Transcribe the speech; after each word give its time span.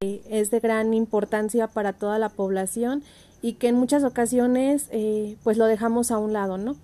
es 0.00 0.52
de 0.52 0.60
gran 0.60 0.94
importancia 0.94 1.66
para 1.66 1.92
toda 1.92 2.20
la 2.20 2.28
población 2.28 3.02
y 3.42 3.54
que 3.54 3.66
en 3.66 3.74
muchas 3.74 4.04
ocasiones 4.04 4.86
eh, 4.92 5.36
pues 5.42 5.56
lo 5.56 5.64
dejamos 5.64 6.12
a 6.12 6.18
un 6.18 6.32
lado, 6.32 6.56
¿no? 6.56 6.76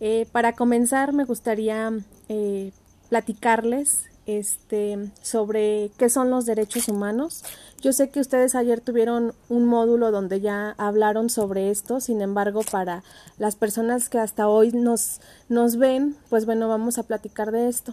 Eh, 0.00 0.26
para 0.32 0.54
comenzar 0.54 1.12
me 1.12 1.24
gustaría 1.24 1.92
eh, 2.30 2.72
platicarles 3.10 4.04
este, 4.24 5.10
sobre 5.20 5.90
qué 5.98 6.08
son 6.08 6.30
los 6.30 6.46
derechos 6.46 6.88
humanos. 6.88 7.44
Yo 7.82 7.92
sé 7.92 8.08
que 8.08 8.20
ustedes 8.20 8.54
ayer 8.54 8.80
tuvieron 8.80 9.34
un 9.50 9.66
módulo 9.66 10.10
donde 10.10 10.40
ya 10.40 10.74
hablaron 10.78 11.28
sobre 11.28 11.70
esto, 11.70 12.00
sin 12.00 12.22
embargo, 12.22 12.62
para 12.70 13.04
las 13.36 13.56
personas 13.56 14.08
que 14.08 14.18
hasta 14.18 14.48
hoy 14.48 14.72
nos, 14.72 15.20
nos 15.50 15.76
ven, 15.76 16.16
pues 16.30 16.46
bueno, 16.46 16.66
vamos 16.68 16.96
a 16.96 17.02
platicar 17.02 17.52
de 17.52 17.68
esto. 17.68 17.92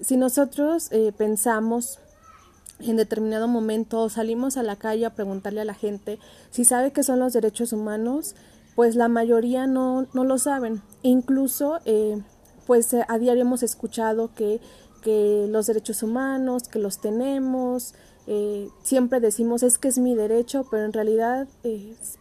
si 0.00 0.16
nosotros 0.16 0.90
pensamos 1.16 1.98
en 2.80 2.96
determinado 2.96 3.48
momento 3.48 4.08
salimos 4.08 4.56
a 4.56 4.62
la 4.62 4.76
calle 4.76 5.06
a 5.06 5.14
preguntarle 5.14 5.60
a 5.60 5.64
la 5.64 5.74
gente 5.74 6.18
si 6.50 6.64
sabe 6.64 6.92
qué 6.92 7.02
son 7.02 7.20
los 7.20 7.32
derechos 7.32 7.72
humanos, 7.72 8.34
pues 8.74 8.96
la 8.96 9.08
mayoría 9.08 9.66
no, 9.66 10.06
no 10.12 10.24
lo 10.24 10.38
saben. 10.38 10.82
Incluso, 11.02 11.78
eh, 11.84 12.20
pues 12.66 12.92
eh, 12.92 13.04
a 13.08 13.18
diario 13.18 13.42
hemos 13.42 13.62
escuchado 13.62 14.34
que, 14.34 14.60
que, 15.02 15.46
los 15.48 15.66
derechos 15.66 16.02
humanos, 16.02 16.64
que 16.68 16.78
los 16.78 17.00
tenemos, 17.00 17.94
eh, 18.26 18.68
siempre 18.82 19.20
decimos 19.20 19.62
es 19.62 19.78
que 19.78 19.88
es 19.88 19.98
mi 19.98 20.14
derecho, 20.14 20.66
pero 20.70 20.84
en 20.84 20.92
realidad 20.92 21.46
es, 21.62 22.18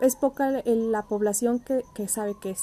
es, 0.00 0.16
poca 0.16 0.62
la 0.64 1.02
población 1.02 1.58
que, 1.58 1.84
que 1.94 2.08
sabe 2.08 2.34
qué 2.40 2.50
es. 2.50 2.62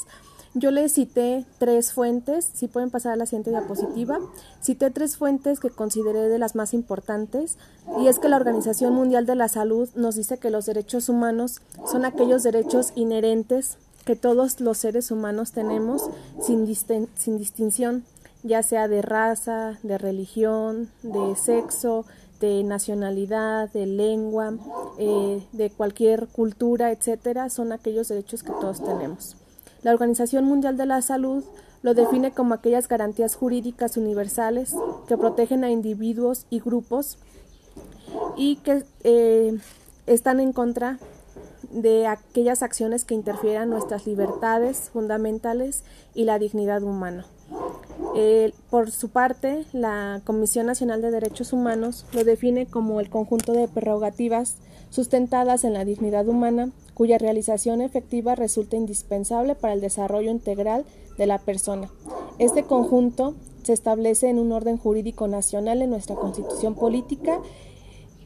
Yo 0.59 0.71
les 0.71 0.91
cité 0.91 1.45
tres 1.59 1.93
fuentes, 1.93 2.49
si 2.52 2.67
pueden 2.67 2.89
pasar 2.89 3.13
a 3.13 3.15
la 3.15 3.27
siguiente 3.27 3.52
diapositiva, 3.52 4.17
cité 4.59 4.89
tres 4.89 5.15
fuentes 5.15 5.59
que 5.59 5.70
consideré 5.70 6.29
de 6.29 6.39
las 6.39 6.55
más 6.55 6.73
importantes 6.73 7.59
y 7.99 8.07
es 8.07 8.17
que 8.17 8.27
la 8.27 8.38
Organización 8.38 8.95
Mundial 8.95 9.27
de 9.27 9.35
la 9.35 9.49
Salud 9.49 9.88
nos 9.93 10.15
dice 10.15 10.39
que 10.39 10.49
los 10.49 10.65
derechos 10.65 11.09
humanos 11.09 11.62
son 11.85 12.05
aquellos 12.05 12.41
derechos 12.41 12.91
inherentes 12.95 13.77
que 14.04 14.15
todos 14.15 14.59
los 14.59 14.79
seres 14.79 15.12
humanos 15.12 15.51
tenemos 15.51 16.09
sin, 16.41 16.65
distinción, 16.65 18.04
ya 18.41 18.63
sea 18.63 18.87
de 18.87 19.04
raza, 19.04 19.77
de 19.84 19.99
religión, 19.99 20.89
de 21.04 21.35
sexo, 21.35 22.04
de 22.39 22.63
nacionalidad, 22.63 23.71
de 23.73 23.85
lengua, 23.85 24.55
eh, 24.98 25.45
de 25.51 25.70
cualquier 25.70 26.27
cultura, 26.29 26.91
etcétera, 26.91 27.51
son 27.51 27.73
aquellos 27.73 28.07
derechos 28.07 28.41
que 28.41 28.54
todos 28.54 28.84
tenemos. 28.84 29.35
La 29.83 29.91
Organización 29.91 30.45
Mundial 30.45 30.77
de 30.77 30.85
la 30.85 31.01
Salud 31.01 31.43
lo 31.81 31.93
define 31.93 32.31
como 32.31 32.53
aquellas 32.53 32.87
garantías 32.87 33.35
jurídicas 33.35 33.97
universales 33.97 34.75
que 35.07 35.17
protegen 35.17 35.63
a 35.63 35.70
individuos 35.70 36.45
y 36.49 36.59
grupos 36.59 37.17
y 38.35 38.57
que 38.57 38.83
eh, 39.03 39.57
están 40.05 40.39
en 40.39 40.53
contra 40.53 40.98
de 41.70 42.07
aquellas 42.07 42.63
acciones 42.63 43.05
que 43.05 43.13
interfieran 43.13 43.70
nuestras 43.70 44.05
libertades 44.07 44.89
fundamentales 44.91 45.83
y 46.13 46.23
la 46.23 46.39
dignidad 46.39 46.81
humana. 46.83 47.25
Por 48.71 48.91
su 48.91 49.09
parte, 49.09 49.65
la 49.73 50.21
Comisión 50.25 50.65
Nacional 50.65 51.01
de 51.01 51.11
Derechos 51.11 51.53
Humanos 51.53 52.05
lo 52.13 52.23
define 52.23 52.65
como 52.65 52.99
el 52.99 53.09
conjunto 53.09 53.53
de 53.53 53.67
prerrogativas 53.67 54.57
sustentadas 54.89 55.63
en 55.63 55.73
la 55.73 55.85
dignidad 55.85 56.27
humana, 56.27 56.71
cuya 56.98 57.20
realización 57.20 57.81
efectiva 57.81 58.34
resulta 58.34 58.76
indispensable 58.76 59.53
para 59.53 59.73
el 59.73 59.81
desarrollo 59.81 60.31
integral 60.31 60.84
de 61.20 61.27
la 61.27 61.37
persona. 61.37 61.91
Este 62.39 62.63
conjunto 62.63 63.35
se 63.62 63.73
establece 63.73 64.29
en 64.29 64.39
un 64.39 64.51
orden 64.51 64.79
jurídico 64.79 65.28
nacional 65.28 65.84
en 65.84 65.91
nuestra 65.91 66.16
constitución 66.16 66.73
política, 66.73 67.39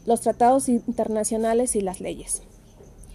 los 0.05 0.21
tratados 0.21 0.69
internacionales 0.69 1.75
y 1.75 1.81
las 1.81 1.99
leyes. 1.99 2.43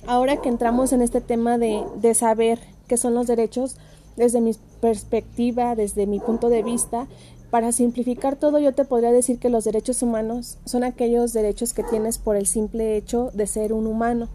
Ahora 0.06 0.42
que 0.42 0.50
entramos 0.50 0.92
en 0.92 1.00
este 1.00 1.22
tema 1.22 1.56
de, 1.56 1.82
de 2.02 2.12
saber 2.12 2.60
qué 2.86 2.98
son 2.98 3.14
los 3.14 3.26
derechos, 3.26 3.78
desde 4.14 4.42
mi 4.42 4.52
perspectiva, 4.82 5.74
desde 5.74 6.06
mi 6.06 6.20
punto 6.20 6.50
de 6.50 6.64
vista, 6.64 7.08
para 7.48 7.72
simplificar 7.72 8.36
todo, 8.36 8.58
yo 8.58 8.74
te 8.74 8.84
podría 8.84 9.10
decir 9.10 9.38
que 9.38 9.48
los 9.48 9.64
derechos 9.64 10.02
humanos 10.02 10.58
son 10.66 10.84
aquellos 10.84 11.32
derechos 11.32 11.72
que 11.72 11.82
tienes 11.82 12.18
por 12.18 12.36
el 12.36 12.46
simple 12.46 12.98
hecho 12.98 13.30
de 13.32 13.46
ser 13.46 13.72
un 13.72 13.86
humano, 13.86 14.28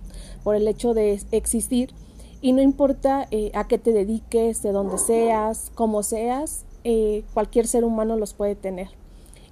por 0.44 0.56
el 0.56 0.68
hecho 0.68 0.94
de 0.94 1.20
existir, 1.32 1.94
y 2.42 2.54
no 2.54 2.62
importa 2.62 3.28
eh, 3.30 3.52
a 3.54 3.68
qué 3.68 3.78
te 3.78 3.94
dediques, 3.94 4.64
de 4.64 4.72
dónde 4.72 4.98
seas, 4.98 5.72
cómo 5.76 6.02
seas, 6.02 6.66
eh, 6.84 7.24
cualquier 7.34 7.68
ser 7.68 7.84
humano 7.84 8.18
los 8.18 8.34
puede 8.34 8.56
tener. 8.56 8.90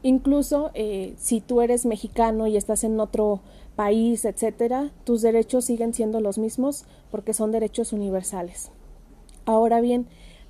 Incluso 0.01 0.71
eh, 0.73 1.13
si 1.19 1.39
tú 1.39 1.61
eres 1.61 1.85
mexicano 1.85 2.47
y 2.47 2.57
estás 2.57 2.83
en 2.83 2.99
otro 2.99 3.41
país, 3.75 4.25
etcétera, 4.25 4.91
tus 5.03 5.21
derechos 5.21 5.65
siguen 5.65 5.93
siendo 5.93 6.19
los 6.19 6.37
mismos 6.37 6.85
porque 7.11 7.33
son 7.33 7.51
derechos 7.51 7.93
universales. 7.93 8.71
Ahora 9.45 9.81
bien, 9.81 10.07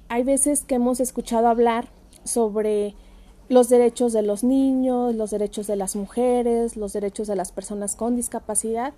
hay 0.07 0.23
veces 0.23 0.63
que 0.63 0.75
hemos 0.75 1.00
escuchado 1.00 1.47
hablar 1.47 1.89
sobre 2.23 2.95
los 3.50 3.67
derechos 3.67 4.13
de 4.13 4.21
los 4.21 4.44
niños, 4.44 5.16
los 5.16 5.31
derechos 5.31 5.67
de 5.67 5.75
las 5.75 5.95
mujeres, 5.95 6.77
los 6.77 6.94
derechos 6.94 7.27
de 7.27 7.35
las 7.35 7.51
personas 7.51 7.95
con 7.95 8.16
discapacidad. 8.16 8.94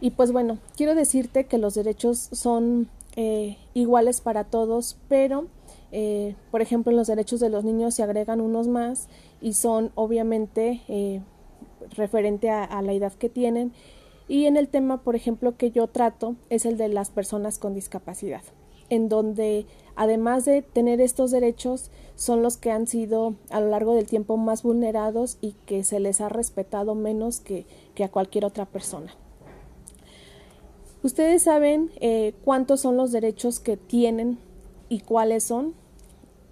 Y 0.00 0.10
pues 0.10 0.32
bueno, 0.32 0.58
quiero 0.76 0.94
decirte 0.94 1.44
que 1.44 1.58
los 1.58 1.74
derechos 1.74 2.28
son 2.32 2.88
eh, 3.16 3.56
iguales 3.74 4.20
para 4.20 4.44
todos, 4.44 4.98
pero 5.08 5.46
eh, 5.92 6.34
por 6.50 6.60
ejemplo 6.60 6.90
en 6.90 6.96
los 6.96 7.06
derechos 7.06 7.40
de 7.40 7.48
los 7.48 7.64
niños 7.64 7.94
se 7.94 8.02
agregan 8.02 8.40
unos 8.40 8.68
más 8.68 9.08
y 9.40 9.54
son 9.54 9.92
obviamente 9.94 10.82
eh, 10.88 11.22
referente 11.96 12.50
a 12.50 12.82
la 12.82 12.92
edad 12.92 13.12
que 13.12 13.28
tienen. 13.28 13.72
Y 14.28 14.46
en 14.46 14.56
el 14.56 14.68
tema, 14.68 15.02
por 15.02 15.14
ejemplo, 15.14 15.56
que 15.56 15.70
yo 15.70 15.86
trato 15.86 16.34
es 16.50 16.66
el 16.66 16.78
de 16.78 16.88
las 16.88 17.10
personas 17.10 17.58
con 17.58 17.74
discapacidad, 17.74 18.42
en 18.90 19.08
donde 19.08 19.66
además 19.94 20.44
de 20.44 20.62
tener 20.62 21.00
estos 21.00 21.30
derechos, 21.30 21.90
son 22.14 22.42
los 22.42 22.56
que 22.56 22.70
han 22.70 22.86
sido 22.86 23.34
a 23.50 23.60
lo 23.60 23.68
largo 23.68 23.94
del 23.94 24.06
tiempo 24.06 24.36
más 24.36 24.62
vulnerados 24.62 25.38
y 25.40 25.52
que 25.64 25.84
se 25.84 26.00
les 26.00 26.20
ha 26.20 26.28
respetado 26.28 26.94
menos 26.94 27.40
que, 27.40 27.66
a 28.02 28.08
cualquier 28.08 28.44
otra 28.44 28.66
persona. 28.66 29.14
Ustedes 31.06 31.44
saben 31.44 31.92
eh, 32.00 32.34
cuántos 32.44 32.80
son 32.80 32.96
los 32.96 33.12
derechos 33.12 33.60
que 33.60 33.76
tienen 33.76 34.40
y 34.88 34.98
cuáles 34.98 35.44
son. 35.44 35.72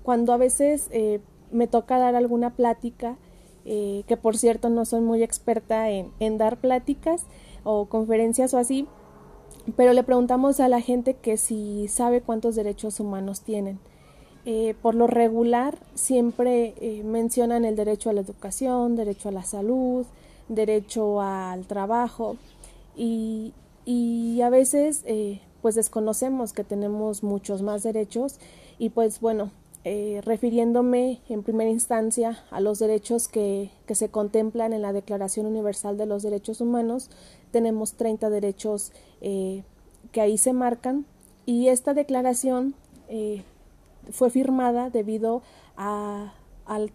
Cuando 0.05 0.33
a 0.33 0.37
veces 0.37 0.87
eh, 0.93 1.19
me 1.51 1.67
toca 1.67 1.99
dar 1.99 2.15
alguna 2.15 2.51
plática, 2.51 3.17
eh, 3.65 4.05
que 4.07 4.17
por 4.17 4.37
cierto 4.37 4.69
no 4.69 4.85
soy 4.85 5.01
muy 5.01 5.25
experta 5.25 5.91
en, 5.91 6.39
dar 6.39 6.59
pláticas 6.59 7.27
o 7.65 7.87
conferencias 7.87 8.55
o 8.55 8.59
así, 8.59 8.87
pero 9.75 9.93
le 9.93 10.05
preguntamos 10.05 10.61
a 10.61 10.69
la 10.69 10.81
gente 10.81 11.15
que 11.15 11.37
si 11.37 11.89
sabe 11.89 12.21
cuántos 12.21 12.55
derechos 12.55 13.01
humanos 13.01 13.41
tienen. 13.41 13.81
Eh, 14.47 14.77
por 14.81 14.95
lo 14.95 15.09
regular 15.09 15.79
siempre 15.95 17.03
mencionan 17.03 17.65
el 17.65 17.75
derecho 17.75 18.09
a 18.09 18.13
la 18.13 18.21
educación, 18.21 18.95
derecho 18.95 19.31
a 19.31 19.33
la 19.33 19.43
salud, 19.43 20.07
derecho 20.49 21.21
al 21.21 21.67
trabajo 21.67 22.37
y, 22.97 23.53
y 23.85 24.41
a 24.43 24.51
veces 24.51 25.03
eh, 25.07 25.41
pues 25.63 25.75
desconocemos 25.75 26.53
que 26.53 26.65
tenemos 26.65 27.23
muchos 27.23 27.63
más 27.63 27.83
derechos 27.83 28.39
y 28.79 28.91
pues 28.91 29.21
bueno, 29.21 29.51
refiriéndome 30.23 31.21
en 31.29 31.43
primera 31.43 31.69
instancia 31.69 32.43
a 32.51 32.61
los 32.61 32.79
derechos 32.79 33.29
que, 33.29 33.71
que 33.87 33.95
se 33.95 34.09
contemplan 34.09 34.73
en 34.73 34.81
la 34.81 34.95
Declaración 34.95 35.45
Universal 35.45 35.99
de 35.99 36.07
los 36.07 36.23
Derechos 36.23 36.63
Humanos, 36.63 37.11
tenemos 37.55 37.93
30 37.93 38.31
derechos 38.31 38.91
eh, 39.21 39.63
que 40.11 40.21
ahí 40.21 40.39
se 40.39 40.53
marcan 40.53 41.07
y 41.47 41.69
esta 41.69 41.95
declaración 41.95 42.75
eh, 43.09 43.45
fue 44.11 44.29
firmada 44.29 44.91
debido 44.91 45.43
a, 45.77 46.35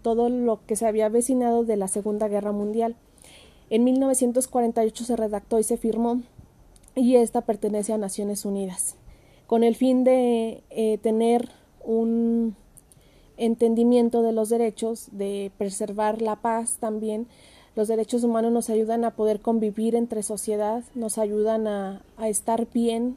todo 0.02 0.28
lo 0.28 0.60
que 0.66 0.76
se 0.76 0.86
había 0.86 1.06
avecinado 1.06 1.64
de 1.64 1.78
la 1.78 1.88
Segunda 1.88 2.28
Guerra 2.28 2.52
Mundial. 2.52 2.94
En 3.70 3.84
1948 3.84 5.04
se 5.04 5.16
redactó 5.16 5.58
y 5.58 5.62
se 5.62 5.78
firmó 5.78 6.20
y 6.94 7.16
esta 7.16 7.42
pertenece 7.42 7.92
a 7.92 7.98
Naciones 7.98 8.44
Unidas, 8.44 8.96
con 9.46 9.64
el 9.64 9.76
fin 9.76 10.04
de 10.04 10.62
eh, 10.70 10.98
tener 10.98 11.50
un 11.84 12.56
entendimiento 13.36 14.22
de 14.22 14.32
los 14.32 14.48
derechos, 14.48 15.08
de 15.12 15.50
preservar 15.56 16.20
la 16.20 16.36
paz 16.36 16.76
también, 16.78 17.26
los 17.76 17.88
derechos 17.88 18.24
humanos 18.24 18.52
nos 18.52 18.68
ayudan 18.68 19.04
a 19.04 19.14
poder 19.14 19.40
convivir 19.40 19.94
entre 19.94 20.22
sociedad, 20.22 20.82
nos 20.94 21.18
ayudan 21.18 21.66
a, 21.66 22.02
estar 22.24 22.68
bien 22.72 23.16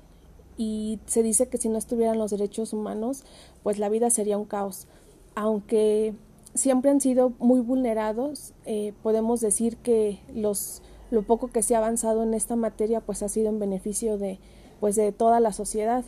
y 0.58 1.00
se 1.06 1.24
dice 1.24 1.48
que 1.48 1.58
si 1.58 1.70
no 1.70 1.78
estuvieran 1.78 2.20
los 2.20 2.32
derechos 2.32 2.72
humanos, 2.72 3.24
pues 3.64 3.80
la 3.80 3.90
vida 3.90 4.10
sería 4.10 4.38
un 4.38 4.46
caos. 4.46 4.88
Aunque 5.36 6.14
siempre 6.54 6.92
han 6.92 7.02
sido 7.02 7.34
muy 7.40 7.62
vulnerados, 7.62 8.54
eh, 8.66 8.94
podemos 9.02 9.42
decir 9.42 9.78
que 9.78 10.20
los, 10.34 10.84
lo 11.14 11.22
poco 11.22 11.48
que 11.48 11.62
se 11.62 11.76
ha 11.76 11.78
avanzado 11.78 12.24
en 12.24 12.34
esta 12.34 12.56
materia 12.56 13.00
pues 13.00 13.22
ha 13.24 13.30
sido 13.30 13.50
en 13.50 13.60
beneficio 13.60 14.18
de, 14.18 14.40
pues 14.80 14.96
de 14.96 15.12
toda 15.12 15.40
la 15.40 15.54
sociedad 15.54 16.04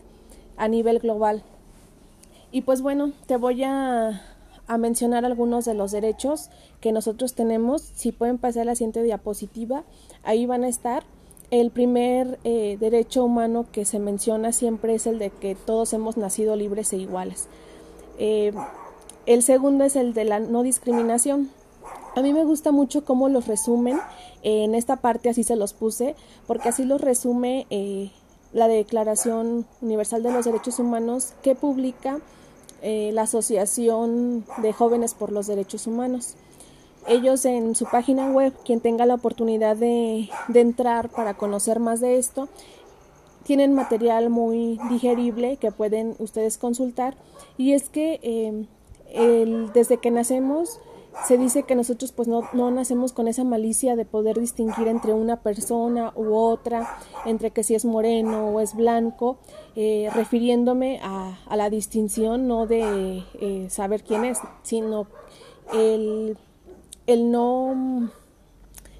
a 0.57 0.67
nivel 0.67 0.99
global. 0.99 1.43
Y 2.51 2.61
pues 2.61 2.81
bueno, 2.81 3.11
te 3.27 3.37
voy 3.37 3.63
a, 3.63 4.21
a, 4.67 4.77
mencionar 4.77 5.25
algunos 5.25 5.65
de 5.65 5.73
los 5.73 5.91
derechos 5.91 6.49
que 6.81 6.91
nosotros 6.91 7.33
tenemos. 7.35 7.81
Si 7.81 8.11
pueden 8.11 8.37
pasar 8.37 8.65
la 8.65 8.75
siguiente 8.75 9.03
diapositiva, 9.03 9.83
ahí 10.23 10.45
van 10.45 10.63
a 10.63 10.69
estar. 10.69 11.03
El 11.51 11.69
primer 11.69 12.39
eh, 12.43 12.77
derecho 12.79 13.23
humano 13.23 13.65
que 13.71 13.85
se 13.85 13.99
menciona 13.99 14.51
siempre 14.51 14.95
es 14.95 15.05
el 15.05 15.19
de 15.19 15.29
que 15.29 15.53
todos 15.53 15.93
hemos 15.93 16.17
nacido 16.17 16.55
libres 16.55 16.91
e 16.93 16.97
iguales. 16.97 17.47
Eh, 18.17 18.53
el 19.25 19.43
segundo 19.43 19.83
es 19.83 19.95
el 19.95 20.13
de 20.13 20.25
la 20.25 20.39
no 20.39 20.63
discriminación. 20.63 21.51
A 22.15 22.21
mí 22.21 22.31
me 22.31 22.45
gusta 22.45 22.71
mucho 22.71 23.03
cómo 23.03 23.27
los 23.27 23.45
resumen. 23.45 23.99
en 24.41 24.73
esta 24.73 24.95
parte 24.95 25.29
así 25.29 25.43
se 25.43 25.57
los 25.57 25.73
puse, 25.73 26.15
porque 26.47 26.69
así 26.69 26.85
los 26.85 27.01
resume 27.01 27.67
eh, 27.69 28.09
la 28.53 28.69
Declaración 28.69 29.65
Universal 29.81 30.23
de 30.23 30.31
los 30.31 30.45
Derechos 30.45 30.79
Humanos 30.79 31.33
que 31.43 31.55
publica 31.55 32.19
eh, 32.81 33.11
la 33.13 33.23
Asociación 33.23 34.45
de 34.61 34.71
Jóvenes 34.71 35.13
por 35.13 35.33
los 35.33 35.47
Derechos 35.47 35.87
Humanos. 35.87 36.35
Ellos 37.05 37.43
en 37.43 37.75
su 37.75 37.85
página 37.85 38.31
web, 38.31 38.53
quien 38.63 38.79
tenga 38.79 39.05
la 39.05 39.15
oportunidad 39.15 39.75
de, 39.75 40.29
entrar 40.53 41.09
para 41.09 41.33
conocer 41.33 41.81
más 41.81 41.99
de 41.99 42.17
esto, 42.17 42.47
tienen 43.43 43.73
material 43.73 44.29
muy 44.29 44.79
digerible 44.89 45.57
que 45.57 45.71
pueden 45.71 46.15
ustedes 46.19 46.57
consultar 46.57 47.15
y 47.57 47.73
es 47.73 47.89
que 47.89 48.19
eh, 48.23 49.67
desde 49.73 49.97
que 49.97 50.11
nacemos 50.11 50.79
se 51.27 51.37
dice 51.37 51.63
que 51.63 51.75
nosotros 51.75 52.11
pues 52.11 52.27
no, 52.27 52.47
no, 52.53 52.69
nacemos 52.71 53.13
con 53.13 53.27
esa 53.27 53.43
malicia 53.43 53.95
de 53.95 54.05
poder 54.05 54.39
distinguir 54.39 54.87
entre 54.87 55.13
una 55.13 55.41
persona 55.41 56.11
u 56.15 56.35
otra, 56.35 56.97
entre 57.25 57.51
que 57.51 57.63
si 57.63 57.75
es 57.75 57.85
moreno 57.85 58.49
o 58.49 58.59
es 58.59 58.75
blanco, 58.75 59.37
eh, 59.75 60.09
refiriéndome 60.13 60.99
a, 61.01 61.37
la 61.55 61.69
distinción 61.69 62.47
no 62.47 62.67
de 62.67 63.23
eh, 63.39 63.67
saber 63.69 64.03
quién 64.03 64.25
es, 64.25 64.39
sino 64.63 65.07
el, 65.73 66.37
el 67.07 67.31
no 67.31 68.09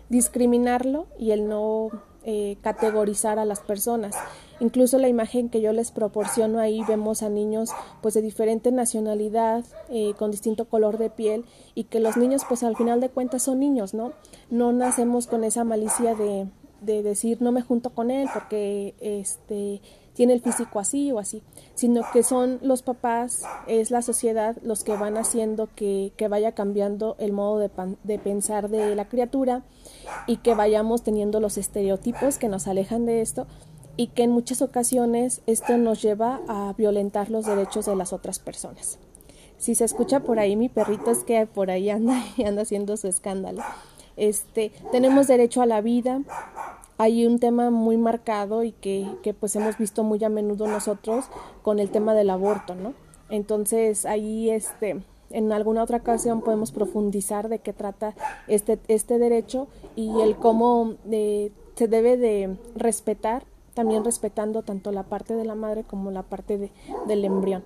discriminarlo 0.09 1.07
y 1.19 1.31
el 1.31 1.47
no 1.47 1.89
eh, 2.23 2.57
categorizar 2.61 3.37
a 3.37 3.45
las 3.45 3.59
personas. 3.59 4.15
Incluso 4.59 4.97
la 4.97 5.09
imagen 5.09 5.49
que 5.49 5.61
yo 5.61 5.73
les 5.73 5.91
proporciono 5.91 6.59
ahí 6.59 6.81
vemos 6.87 7.23
a 7.23 7.29
niños 7.29 7.69
pues 8.01 8.13
de 8.13 8.21
diferente 8.21 8.71
nacionalidad, 8.71 9.65
eh, 9.89 10.13
con 10.17 10.31
distinto 10.31 10.65
color 10.65 10.97
de 10.97 11.09
piel 11.09 11.45
y 11.73 11.85
que 11.85 11.99
los 11.99 12.17
niños 12.17 12.43
pues 12.47 12.63
al 12.63 12.75
final 12.75 13.01
de 13.01 13.09
cuentas 13.09 13.43
son 13.43 13.59
niños, 13.59 13.93
¿no? 13.93 14.13
No 14.49 14.71
nacemos 14.71 15.27
con 15.27 15.43
esa 15.43 15.63
malicia 15.63 16.15
de, 16.15 16.47
de 16.81 17.03
decir 17.03 17.41
no 17.41 17.51
me 17.51 17.61
junto 17.61 17.89
con 17.89 18.11
él 18.11 18.27
porque 18.33 18.95
este 18.99 19.81
tiene 20.15 20.33
el 20.33 20.41
físico 20.41 20.79
así 20.79 21.11
o 21.11 21.19
así, 21.19 21.43
sino 21.75 22.01
que 22.13 22.23
son 22.23 22.59
los 22.61 22.81
papás, 22.81 23.43
es 23.67 23.91
la 23.91 24.01
sociedad 24.01 24.55
los 24.63 24.83
que 24.83 24.95
van 24.95 25.17
haciendo 25.17 25.67
que, 25.75 26.13
que 26.15 26.29
vaya 26.29 26.53
cambiando 26.53 27.17
el 27.19 27.33
modo 27.33 27.59
de, 27.59 27.69
de, 28.03 28.17
pensar 28.17 28.69
de 28.69 28.95
la 28.95 29.09
criatura 29.09 29.63
y 30.25 30.37
que 30.37 30.55
vayamos 30.55 31.03
teniendo 31.03 31.41
los 31.41 31.57
estereotipos 31.57 32.37
que 32.37 32.47
nos 32.47 32.67
alejan 32.67 33.05
de 33.05 33.21
esto 33.21 33.45
y 33.97 34.07
que 34.07 34.23
en 34.23 34.31
muchas 34.31 34.61
ocasiones 34.61 35.41
esto 35.45 35.77
nos 35.77 36.01
lleva 36.01 36.41
a 36.47 36.73
violentar 36.77 37.29
los 37.29 37.45
derechos 37.45 37.85
de 37.85 37.95
las 37.95 38.13
otras 38.13 38.39
personas. 38.39 38.99
Si 39.57 39.75
se 39.75 39.85
escucha 39.85 40.21
por 40.21 40.39
ahí 40.39 40.55
mi 40.55 40.69
perrito 40.69 41.11
es 41.11 41.23
que 41.23 41.45
por 41.45 41.71
ahí 41.71 41.89
anda 41.89 42.23
y 42.37 42.43
anda 42.43 42.63
haciendo 42.63 42.97
su 42.97 43.07
escándalo. 43.07 43.61
Este, 44.17 44.71
tenemos 44.91 45.27
derecho 45.27 45.61
a 45.61 45.65
la 45.65 45.81
vida, 45.81 46.21
hay 46.97 47.25
un 47.25 47.39
tema 47.39 47.69
muy 47.69 47.97
marcado 47.97 48.63
y 48.63 48.71
que, 48.71 49.05
que, 49.21 49.33
pues 49.33 49.55
hemos 49.57 49.77
visto 49.77 50.03
muy 50.03 50.23
a 50.23 50.29
menudo 50.29 50.67
nosotros 50.67 51.25
con 51.61 51.79
el 51.79 51.89
tema 51.89 52.13
del 52.13 52.29
aborto, 52.29 52.75
¿no? 52.75 52.93
Entonces 53.29 54.05
ahí 54.05 54.49
este 54.49 55.03
en 55.31 55.51
alguna 55.51 55.83
otra 55.83 55.97
ocasión 55.97 56.41
podemos 56.41 56.71
profundizar 56.71 57.49
de 57.49 57.59
qué 57.59 57.73
trata 57.73 58.15
este, 58.47 58.79
este 58.87 59.17
derecho 59.19 59.67
y 59.95 60.21
el 60.21 60.35
cómo 60.37 60.95
eh, 61.11 61.51
se 61.75 61.87
debe 61.87 62.15
de 62.15 62.57
respetar, 62.75 63.43
también 63.75 64.03
respetando 64.03 64.63
tanto 64.63 64.91
la 64.91 65.03
parte 65.03 65.35
de 65.35 65.45
la 65.45 65.53
madre 65.53 65.83
como 65.83 66.09
la 66.09 66.23
parte 66.23 66.57
de, 66.57 66.71
del 67.05 67.23
embrión. 67.23 67.63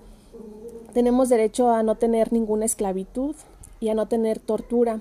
Tenemos 0.92 1.30
derecho 1.30 1.70
a 1.70 1.82
no 1.82 1.94
tener 1.94 2.32
ninguna 2.32 2.66
esclavitud 2.66 3.34
y 3.80 3.88
a 3.88 3.94
no 3.94 4.06
tener 4.06 4.38
tortura 4.38 5.00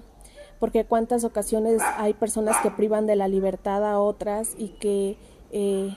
porque 0.60 0.86
cuántas 0.86 1.24
ocasiones 1.24 1.82
hay 1.98 2.14
personas 2.14 2.58
que 2.62 2.70
privan 2.70 3.08
de 3.08 3.16
la 3.16 3.28
libertad 3.28 3.84
a 3.90 4.00
otras 4.00 4.54
y 4.58 4.70
que 4.70 5.18
eh, 5.52 5.96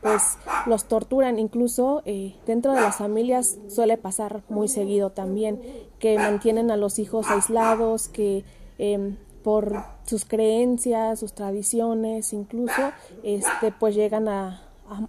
pues 0.00 0.38
los 0.66 0.84
torturan 0.84 1.38
incluso 1.38 2.02
eh, 2.04 2.34
dentro 2.46 2.72
de 2.72 2.80
las 2.80 2.96
familias 2.96 3.58
suele 3.68 3.96
pasar 3.96 4.42
muy 4.48 4.68
seguido 4.68 5.10
también 5.10 5.60
que 5.98 6.16
mantienen 6.16 6.70
a 6.70 6.76
los 6.76 6.98
hijos 6.98 7.28
aislados 7.28 8.08
que 8.08 8.44
em, 8.78 9.16
por 9.44 9.84
sus 10.06 10.24
creencias 10.24 11.20
sus 11.20 11.34
tradiciones 11.34 12.32
incluso 12.32 12.92
este 13.22 13.70
pues 13.78 13.94
llegan 13.94 14.26
a, 14.28 14.62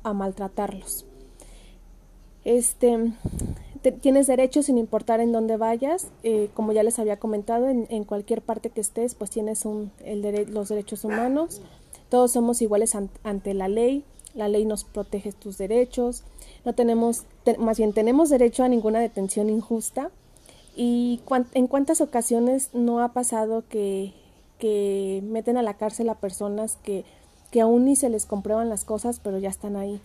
maltratarlos. 0.04 1.06
Este 2.44 3.14
tienes 4.02 4.28
derechos 4.28 4.66
sin 4.66 4.78
importar 4.78 5.20
en 5.20 5.32
dónde 5.32 5.58
vayas, 5.58 6.08
eh, 6.24 6.50
como 6.54 6.72
ya 6.72 6.84
les 6.84 7.00
había 7.00 7.18
comentado, 7.18 7.68
en, 7.70 8.04
cualquier 8.04 8.42
parte 8.42 8.70
que 8.70 8.82
estés, 8.82 9.16
pues 9.16 9.30
tienes 9.30 9.66
un, 9.66 9.92
el 10.04 10.22
los 10.52 10.70
derechos 10.70 11.04
humanos, 11.04 11.62
todos 12.10 12.32
somos 12.32 12.62
iguales 12.62 12.96
ante 13.24 13.54
la 13.54 13.68
ley, 13.68 14.04
la 14.34 14.48
ley 14.48 14.66
nos 14.66 14.84
protege 14.86 15.34
tus 15.34 15.58
derechos, 15.58 16.24
no 16.66 16.74
tenemos, 16.74 17.26
más 17.60 17.78
bien 17.78 17.94
tenemos 17.94 18.30
derecho 18.30 18.64
a 18.64 18.70
ninguna 18.70 19.00
detención 19.00 19.50
injusta. 19.50 20.10
Y 20.78 21.22
en 21.54 21.68
cuántas 21.68 22.02
ocasiones 22.02 22.70
no 22.74 23.02
ha 23.02 23.14
pasado 23.14 23.64
que, 23.70 24.14
que 24.60 25.22
meten 25.26 25.58
a 25.58 25.62
la 25.62 25.76
cárcel 25.76 26.10
a 26.10 26.16
personas 26.16 26.78
que, 26.84 27.06
que 27.52 27.62
aún 27.62 27.86
ni 27.86 27.96
se 27.96 28.10
les 28.10 28.26
comprueban 28.26 28.70
las 28.70 28.86
cosas, 28.86 29.20
pero 29.24 29.38
ya 29.38 29.50
están 29.50 29.76
ahí 29.76 30.02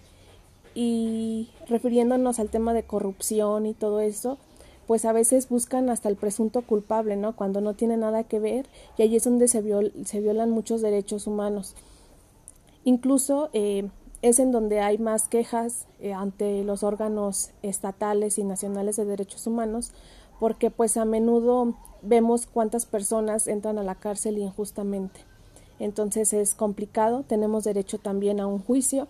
y 0.74 1.50
refiriéndonos 1.68 2.38
al 2.38 2.50
tema 2.50 2.74
de 2.74 2.84
corrupción 2.84 3.66
y 3.66 3.74
todo 3.74 4.00
eso, 4.00 4.38
pues 4.86 5.04
a 5.04 5.12
veces 5.12 5.48
buscan 5.48 5.90
hasta 5.90 6.08
el 6.08 6.16
presunto 6.16 6.62
culpable, 6.62 7.16
¿no? 7.16 7.36
Cuando 7.36 7.60
no 7.60 7.74
tiene 7.74 7.96
nada 7.96 8.24
que 8.24 8.40
ver 8.40 8.66
y 8.96 9.02
ahí 9.02 9.16
es 9.16 9.24
donde 9.24 9.48
se, 9.48 9.62
se 10.04 10.20
violan 10.20 10.50
muchos 10.50 10.80
derechos 10.80 11.26
humanos. 11.26 11.74
Incluso 12.84 13.50
eh, 13.52 13.88
es 14.22 14.38
en 14.38 14.52
donde 14.52 14.80
hay 14.80 14.98
más 14.98 15.28
quejas 15.28 15.86
eh, 16.00 16.12
ante 16.12 16.64
los 16.64 16.82
órganos 16.82 17.50
estatales 17.62 18.38
y 18.38 18.44
nacionales 18.44 18.96
de 18.96 19.04
derechos 19.04 19.46
humanos, 19.46 19.92
porque 20.40 20.70
pues 20.70 20.96
a 20.96 21.04
menudo 21.04 21.74
vemos 22.02 22.46
cuántas 22.46 22.86
personas 22.86 23.46
entran 23.46 23.78
a 23.78 23.84
la 23.84 23.94
cárcel 23.94 24.38
injustamente. 24.38 25.20
Entonces 25.78 26.32
es 26.32 26.54
complicado, 26.54 27.24
tenemos 27.28 27.64
derecho 27.64 27.98
también 27.98 28.40
a 28.40 28.46
un 28.46 28.58
juicio 28.58 29.06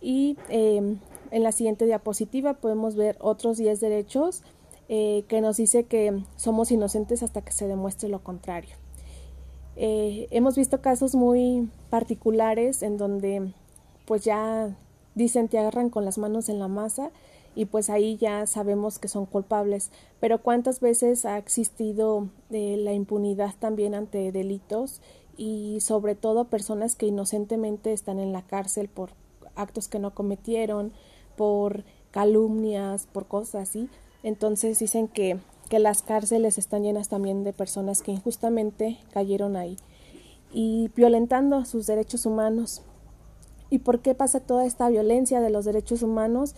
y 0.00 0.36
em, 0.48 0.98
en 1.30 1.42
la 1.42 1.52
siguiente 1.52 1.84
diapositiva 1.84 2.54
podemos 2.54 2.96
ver 2.96 3.16
otros 3.20 3.58
10 3.58 3.80
derechos 3.80 4.42
eh, 4.88 5.24
que 5.28 5.40
nos 5.40 5.58
dice 5.58 5.84
que 5.84 6.22
somos 6.36 6.70
inocentes 6.70 7.22
hasta 7.22 7.42
que 7.42 7.52
se 7.52 7.68
demuestre 7.68 8.08
lo 8.08 8.22
contrario. 8.22 8.76
Eh, 9.76 10.26
hemos 10.30 10.56
visto 10.56 10.80
casos 10.80 11.14
muy 11.14 11.68
particulares 11.90 12.82
en 12.82 12.96
donde 12.96 13.52
pues 14.06 14.24
ya 14.24 14.74
dicen 15.14 15.48
te 15.48 15.58
agarran 15.58 15.90
con 15.90 16.06
las 16.06 16.16
manos 16.16 16.48
en 16.48 16.58
la 16.58 16.68
masa 16.68 17.10
y 17.56 17.64
pues 17.64 17.90
ahí 17.90 18.18
ya 18.18 18.46
sabemos 18.46 19.00
que 19.00 19.08
son 19.08 19.26
culpables. 19.26 19.90
Pero 20.20 20.42
cuántas 20.42 20.78
veces 20.78 21.24
ha 21.24 21.38
existido 21.38 22.28
eh, 22.50 22.76
la 22.78 22.92
impunidad 22.92 23.54
también 23.58 23.94
ante 23.94 24.30
delitos 24.30 25.00
y 25.38 25.78
sobre 25.80 26.14
todo 26.14 26.44
personas 26.44 26.94
que 26.94 27.06
inocentemente 27.06 27.92
están 27.92 28.20
en 28.20 28.32
la 28.32 28.42
cárcel 28.42 28.88
por 28.88 29.10
actos 29.56 29.88
que 29.88 29.98
no 29.98 30.14
cometieron, 30.14 30.92
por 31.34 31.84
calumnias, 32.10 33.06
por 33.06 33.26
cosas 33.26 33.68
así. 33.70 33.88
Entonces 34.22 34.78
dicen 34.78 35.08
que, 35.08 35.38
que 35.70 35.78
las 35.78 36.02
cárceles 36.02 36.58
están 36.58 36.82
llenas 36.82 37.08
también 37.08 37.42
de 37.42 37.54
personas 37.54 38.02
que 38.02 38.12
injustamente 38.12 38.98
cayeron 39.12 39.56
ahí 39.56 39.78
y 40.52 40.90
violentando 40.94 41.64
sus 41.64 41.86
derechos 41.86 42.26
humanos. 42.26 42.82
¿Y 43.68 43.80
por 43.80 44.00
qué 44.00 44.14
pasa 44.14 44.40
toda 44.40 44.64
esta 44.64 44.88
violencia 44.88 45.40
de 45.40 45.50
los 45.50 45.64
derechos 45.64 46.02
humanos? 46.02 46.54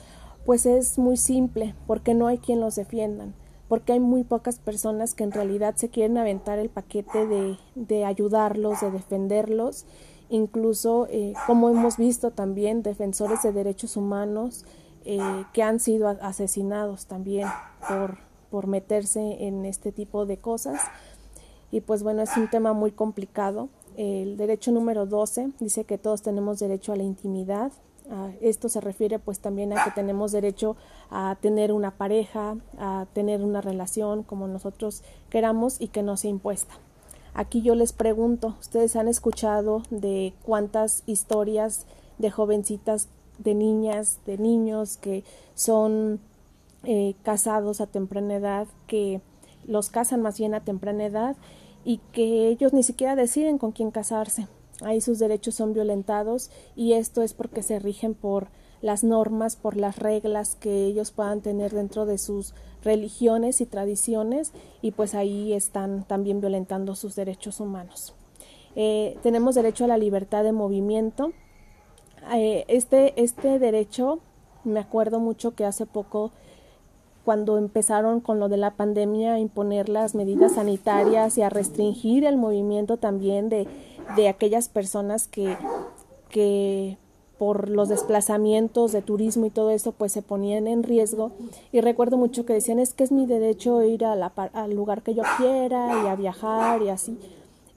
Pues 0.48 0.64
es 0.64 0.96
muy 0.96 1.18
simple, 1.18 1.74
porque 1.86 2.14
no 2.14 2.26
hay 2.26 2.38
quien 2.38 2.58
los 2.58 2.74
defiendan, 2.74 3.34
porque 3.68 3.92
hay 3.92 4.00
muy 4.00 4.24
pocas 4.24 4.58
personas 4.58 5.12
que 5.12 5.22
en 5.22 5.32
realidad 5.32 5.76
se 5.76 5.90
quieren 5.90 6.16
aventar 6.16 6.58
el 6.58 6.70
paquete 6.70 7.26
de, 7.26 7.58
de 7.74 8.06
ayudarlos, 8.06 8.80
de 8.80 8.90
defenderlos 8.90 9.84
incluso 10.30 11.06
eh, 11.10 11.34
como 11.46 11.68
hemos 11.68 11.98
visto 11.98 12.30
también 12.30 12.82
defensores 12.82 13.42
de 13.42 13.52
derechos 13.52 13.98
humanos 13.98 14.64
eh, 15.04 15.20
que 15.52 15.62
han 15.62 15.80
sido 15.80 16.08
asesinados 16.08 17.04
también 17.04 17.46
por, 17.86 18.16
por 18.50 18.68
meterse 18.68 19.46
en 19.46 19.66
este 19.66 19.92
tipo 19.92 20.24
de 20.24 20.38
cosas. 20.38 20.80
Y 21.70 21.82
pues 21.82 22.02
bueno, 22.02 22.22
es 22.22 22.34
un 22.38 22.48
tema 22.48 22.72
muy 22.72 22.90
complicado. 22.90 23.68
El 23.98 24.38
derecho 24.38 24.72
número 24.72 25.04
12 25.04 25.50
dice 25.60 25.84
que 25.84 25.98
todos 25.98 26.22
tenemos 26.22 26.58
derecho 26.58 26.92
a 26.94 26.96
la 26.96 27.02
intimidad, 27.02 27.70
esto 28.40 28.68
se 28.68 28.80
refiere 28.80 29.18
pues 29.18 29.40
también 29.40 29.72
a 29.72 29.84
que 29.84 29.90
tenemos 29.90 30.32
derecho 30.32 30.76
a 31.10 31.36
tener 31.40 31.72
una 31.72 31.90
pareja, 31.92 32.56
a 32.78 33.06
tener 33.12 33.42
una 33.42 33.60
relación 33.60 34.22
como 34.22 34.48
nosotros 34.48 35.02
queramos 35.30 35.80
y 35.80 35.88
que 35.88 36.02
no 36.02 36.16
sea 36.16 36.30
impuesta. 36.30 36.74
Aquí 37.34 37.62
yo 37.62 37.74
les 37.74 37.92
pregunto, 37.92 38.56
¿ustedes 38.60 38.96
han 38.96 39.08
escuchado 39.08 39.82
de 39.90 40.32
cuántas 40.42 41.02
historias 41.06 41.86
de 42.18 42.30
jovencitas, 42.30 43.08
de 43.38 43.54
niñas, 43.54 44.18
de 44.26 44.38
niños 44.38 44.96
que 44.96 45.22
son 45.54 46.20
eh, 46.84 47.14
casados 47.22 47.80
a 47.80 47.86
temprana 47.86 48.36
edad, 48.36 48.66
que 48.86 49.20
los 49.66 49.90
casan 49.90 50.22
más 50.22 50.38
bien 50.38 50.54
a 50.54 50.64
temprana 50.64 51.04
edad 51.04 51.36
y 51.84 51.98
que 52.12 52.48
ellos 52.48 52.72
ni 52.72 52.82
siquiera 52.82 53.14
deciden 53.16 53.58
con 53.58 53.72
quién 53.72 53.90
casarse? 53.90 54.48
Ahí 54.82 55.00
sus 55.00 55.18
derechos 55.18 55.54
son 55.54 55.72
violentados 55.72 56.50
y 56.76 56.92
esto 56.92 57.22
es 57.22 57.34
porque 57.34 57.62
se 57.62 57.78
rigen 57.78 58.14
por 58.14 58.48
las 58.80 59.02
normas, 59.02 59.56
por 59.56 59.76
las 59.76 59.98
reglas 59.98 60.54
que 60.54 60.86
ellos 60.86 61.10
puedan 61.10 61.40
tener 61.40 61.72
dentro 61.72 62.06
de 62.06 62.18
sus 62.18 62.54
religiones 62.82 63.60
y 63.60 63.66
tradiciones 63.66 64.52
y 64.82 64.92
pues 64.92 65.14
ahí 65.14 65.52
están 65.52 66.04
también 66.04 66.40
violentando 66.40 66.94
sus 66.94 67.16
derechos 67.16 67.60
humanos. 67.60 68.14
Eh, 68.76 69.16
tenemos 69.22 69.56
derecho 69.56 69.84
a 69.84 69.88
la 69.88 69.98
libertad 69.98 70.44
de 70.44 70.52
movimiento. 70.52 71.32
Eh, 72.34 72.64
este, 72.68 73.20
este 73.20 73.58
derecho, 73.58 74.20
me 74.62 74.78
acuerdo 74.78 75.18
mucho 75.18 75.54
que 75.54 75.64
hace 75.64 75.86
poco 75.86 76.30
cuando 77.24 77.58
empezaron 77.58 78.20
con 78.20 78.38
lo 78.38 78.48
de 78.48 78.56
la 78.56 78.70
pandemia 78.70 79.34
a 79.34 79.38
imponer 79.38 79.88
las 79.88 80.14
medidas 80.14 80.52
sanitarias 80.54 81.36
y 81.36 81.42
a 81.42 81.50
restringir 81.50 82.24
el 82.24 82.38
movimiento 82.38 82.96
también 82.96 83.48
de 83.48 83.66
de 84.16 84.28
aquellas 84.28 84.68
personas 84.68 85.28
que, 85.28 85.56
que 86.28 86.98
por 87.38 87.68
los 87.68 87.88
desplazamientos 87.88 88.92
de 88.92 89.00
turismo 89.00 89.46
y 89.46 89.50
todo 89.50 89.70
eso, 89.70 89.92
pues 89.92 90.12
se 90.12 90.22
ponían 90.22 90.66
en 90.66 90.82
riesgo. 90.82 91.30
Y 91.72 91.80
recuerdo 91.80 92.16
mucho 92.16 92.44
que 92.44 92.52
decían, 92.52 92.80
es 92.80 92.94
que 92.94 93.04
es 93.04 93.12
mi 93.12 93.26
derecho 93.26 93.82
ir 93.82 94.04
al 94.04 94.74
lugar 94.74 95.02
que 95.02 95.14
yo 95.14 95.22
quiera 95.36 96.02
y 96.02 96.08
a 96.08 96.16
viajar 96.16 96.82
y 96.82 96.88
así. 96.88 97.16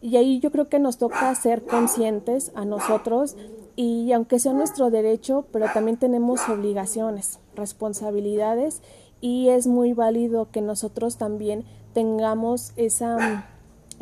Y 0.01 0.17
ahí 0.17 0.39
yo 0.39 0.51
creo 0.51 0.67
que 0.67 0.79
nos 0.79 0.97
toca 0.97 1.33
ser 1.35 1.63
conscientes 1.63 2.51
a 2.55 2.65
nosotros 2.65 3.35
y 3.75 4.11
aunque 4.13 4.39
sea 4.39 4.53
nuestro 4.53 4.89
derecho, 4.89 5.45
pero 5.51 5.67
también 5.71 5.97
tenemos 5.97 6.49
obligaciones, 6.49 7.39
responsabilidades 7.55 8.81
y 9.21 9.49
es 9.49 9.67
muy 9.67 9.93
válido 9.93 10.49
que 10.51 10.61
nosotros 10.61 11.17
también 11.17 11.65
tengamos 11.93 12.73
esa 12.77 13.47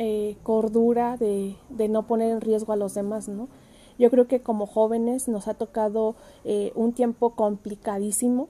eh, 0.02 0.38
cordura 0.42 1.18
de, 1.18 1.56
de, 1.68 1.88
no 1.90 2.06
poner 2.06 2.30
en 2.30 2.40
riesgo 2.40 2.72
a 2.72 2.76
los 2.76 2.94
demás, 2.94 3.28
¿no? 3.28 3.48
Yo 3.98 4.10
creo 4.10 4.26
que 4.26 4.40
como 4.40 4.64
jóvenes 4.64 5.28
nos 5.28 5.46
ha 5.46 5.52
tocado 5.52 6.14
eh, 6.44 6.72
un 6.74 6.94
tiempo 6.94 7.34
complicadísimo, 7.34 8.48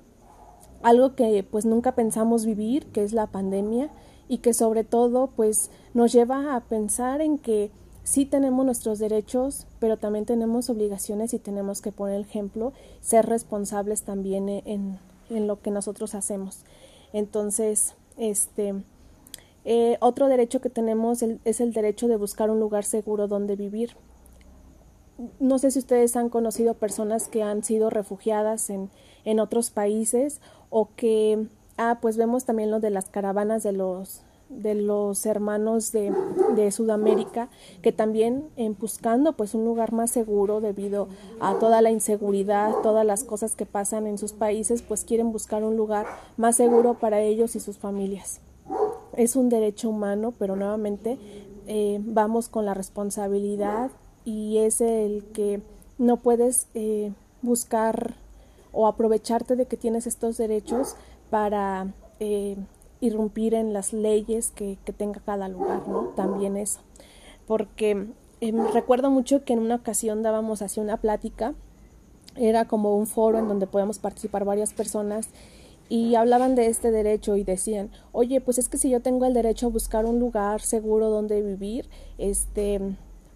algo 0.81 1.17
que 1.17 1.43
pues 1.43 1.67
nunca 1.67 1.97
pensamos 1.97 2.47
vivir, 2.47 2.87
que 2.93 3.03
es 3.03 3.13
la 3.13 3.27
pandemia, 3.27 3.91
y 4.29 4.39
que 4.39 4.55
sobre 4.55 4.85
todo 4.85 5.27
pues 5.27 5.73
nos 5.93 6.13
lleva 6.13 6.55
a 6.55 6.61
pensar 6.61 7.21
en 7.21 7.37
que 7.37 7.73
sí 8.05 8.27
tenemos 8.27 8.65
nuestros 8.65 9.01
derechos, 9.01 9.67
pero 9.81 9.97
también 9.97 10.27
tenemos 10.27 10.71
obligaciones 10.71 11.35
y 11.35 11.41
tenemos 11.41 11.83
que 11.83 11.91
poner 11.91 12.15
el 12.15 12.27
ejemplo, 12.27 12.73
ser 13.01 13.27
responsables 13.27 14.05
también 14.05 14.49
en, 14.49 15.01
en 15.31 15.47
lo 15.49 15.61
que 15.61 15.73
nosotros 15.73 16.15
hacemos. 16.15 16.61
Entonces, 17.13 17.97
este, 18.17 18.85
eh, 19.73 19.99
otro 20.01 20.27
derecho 20.27 20.61
que 20.61 20.69
tenemos 20.69 21.23
es 21.23 21.61
el 21.61 21.73
derecho 21.73 22.09
de 22.09 22.17
buscar 22.17 22.51
un 22.51 22.59
lugar 22.59 22.83
seguro 22.83 23.29
donde 23.29 23.55
vivir. 23.55 23.95
No 25.39 25.61
sé 25.61 25.71
si 25.71 25.79
ustedes 25.79 26.17
han 26.17 26.29
conocido 26.29 26.75
personas 26.75 27.29
que 27.29 27.45
han 27.45 27.63
sido 27.63 27.89
refugiadas 27.89 28.69
en, 28.69 28.91
en 29.25 29.39
otros 29.39 29.71
países 29.71 30.41
o 30.71 30.89
que, 30.97 31.47
ah, 31.77 32.01
pues 32.03 32.17
vemos 32.17 32.45
también 32.45 32.73
lo 32.73 32.81
de 32.81 32.91
las 32.91 33.11
caravanas 33.11 33.63
de 33.63 33.71
los 33.71 34.23
de 34.49 34.75
los 34.75 35.25
hermanos 35.27 35.93
de, 35.93 36.13
de 36.57 36.73
Sudamérica 36.73 37.49
que 37.81 37.93
también 37.93 38.49
en 38.57 38.77
buscando 38.77 39.35
pues 39.35 39.55
un 39.55 39.65
lugar 39.65 39.93
más 39.93 40.11
seguro 40.11 40.61
debido 40.61 41.07
a 41.39 41.61
toda 41.61 41.81
la 41.81 41.93
inseguridad, 41.93 42.73
todas 42.83 43.07
las 43.07 43.23
cosas 43.23 43.55
que 43.55 43.67
pasan 43.67 44.09
en 44.09 44.19
sus 44.19 44.33
países, 44.33 44.83
pues 44.83 45.05
quieren 45.05 45.31
buscar 45.31 45.63
un 45.63 45.77
lugar 45.77 46.07
más 46.37 46.57
seguro 46.57 46.95
para 46.95 47.21
ellos 47.21 47.55
y 47.55 47.61
sus 47.61 47.79
familias 47.79 48.41
es 49.21 49.37
un 49.37 49.51
derecho 49.51 49.91
humano, 49.91 50.33
pero 50.39 50.57
nuevamente 50.57 51.19
eh, 51.67 52.01
vamos 52.03 52.49
con 52.49 52.65
la 52.65 52.73
responsabilidad 52.73 53.91
y 54.25 54.59
es 54.59 54.81
el 54.81 55.25
que 55.33 55.61
no 55.99 56.17
puedes 56.17 56.69
eh, 56.75 57.13
buscar 57.43 58.15
o 58.73 58.87
aprovecharte 58.87 59.57
de 59.57 59.67
que 59.67 59.77
tienes 59.77 60.07
estos 60.07 60.39
derechos 60.39 60.97
para 61.29 61.93
eh, 62.19 62.57
irrumpir 63.01 63.53
en 63.53 63.75
las 63.75 63.93
leyes 63.93 64.53
que, 64.53 64.79
que, 64.85 64.93
tenga 64.93 65.21
cada 65.21 65.49
lugar, 65.49 65.87
¿no? 65.87 66.13
También 66.17 66.57
eso. 66.57 66.81
Porque 67.47 68.07
recuerdo 68.73 69.11
mucho 69.11 69.45
que 69.45 69.53
en 69.53 69.59
una 69.59 69.77
ocasión 69.77 70.23
dábamos 70.23 70.63
así 70.63 70.81
una 70.81 70.97
plática, 70.97 71.55
era 72.37 72.67
como 72.67 72.97
un 72.97 73.07
foro 73.07 73.39
en 73.39 73.49
donde 73.49 73.67
podíamos 73.67 73.99
participar 73.99 74.45
varias 74.45 74.73
personas 74.73 75.29
y 75.91 76.15
hablaban 76.15 76.55
de 76.55 76.69
este 76.69 76.93
derecho 76.93 77.35
y 77.35 77.43
decían, 77.43 77.91
oye, 78.13 78.41
pues 78.41 78.59
es 78.59 78.69
que 78.69 78.79
si 78.79 78.89
yo 78.89 79.01
tengo 79.01 79.27
el 79.27 79.35
derecho 79.35 79.67
a 79.67 79.71
buscar 79.71 80.07
un 80.07 80.21
lugar 80.21 80.61
seguro 80.61 81.11
donde 81.11 81.43
vivir, 81.43 81.89
este, 82.17 82.81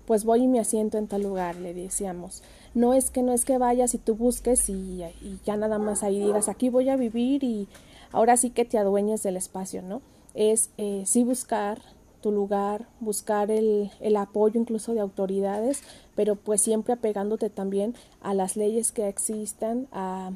pues 0.07 0.25
voy 0.25 0.45
y 0.45 0.47
me 0.47 0.61
asiento 0.61 0.97
en 0.97 1.09
tal 1.09 1.25
lugar, 1.25 1.57
le 1.57 1.75
decíamos. 1.75 2.45
No 2.73 2.95
es 2.95 3.11
que 3.11 3.23
no 3.23 3.33
es 3.33 3.45
que 3.45 3.59
vayas 3.59 3.95
y 3.95 3.99
tú 3.99 4.15
busques 4.15 4.69
y, 4.69 5.03
ya 5.45 5.57
nada 5.57 5.79
más 5.79 6.05
ahí 6.05 6.21
digas, 6.21 6.49
aquí 6.49 6.71
voy 6.71 6.89
a 6.91 6.97
vivir 6.97 7.43
y 7.43 7.67
ahora 8.13 8.37
sí 8.37 8.51
que 8.51 8.65
te 8.65 8.79
adueñes 8.79 9.25
del 9.25 9.37
espacio, 9.37 9.83
¿no? 9.83 10.01
Es 10.35 10.71
eh, 10.79 11.03
sí 11.07 11.25
buscar 11.25 11.83
tu 12.21 12.31
lugar, 12.31 12.87
buscar 13.01 13.51
el, 13.51 13.91
el 13.99 14.17
apoyo 14.17 14.61
incluso 14.61 14.95
de 14.95 15.01
autoridades, 15.01 15.83
pero 16.15 16.37
pues 16.37 16.61
siempre 16.63 16.95
apegándote 16.95 17.51
también 17.51 17.97
a 18.21 18.33
las 18.33 18.57
leyes 18.57 18.93
que 18.93 19.09
existan, 19.09 19.89
a 19.91 20.31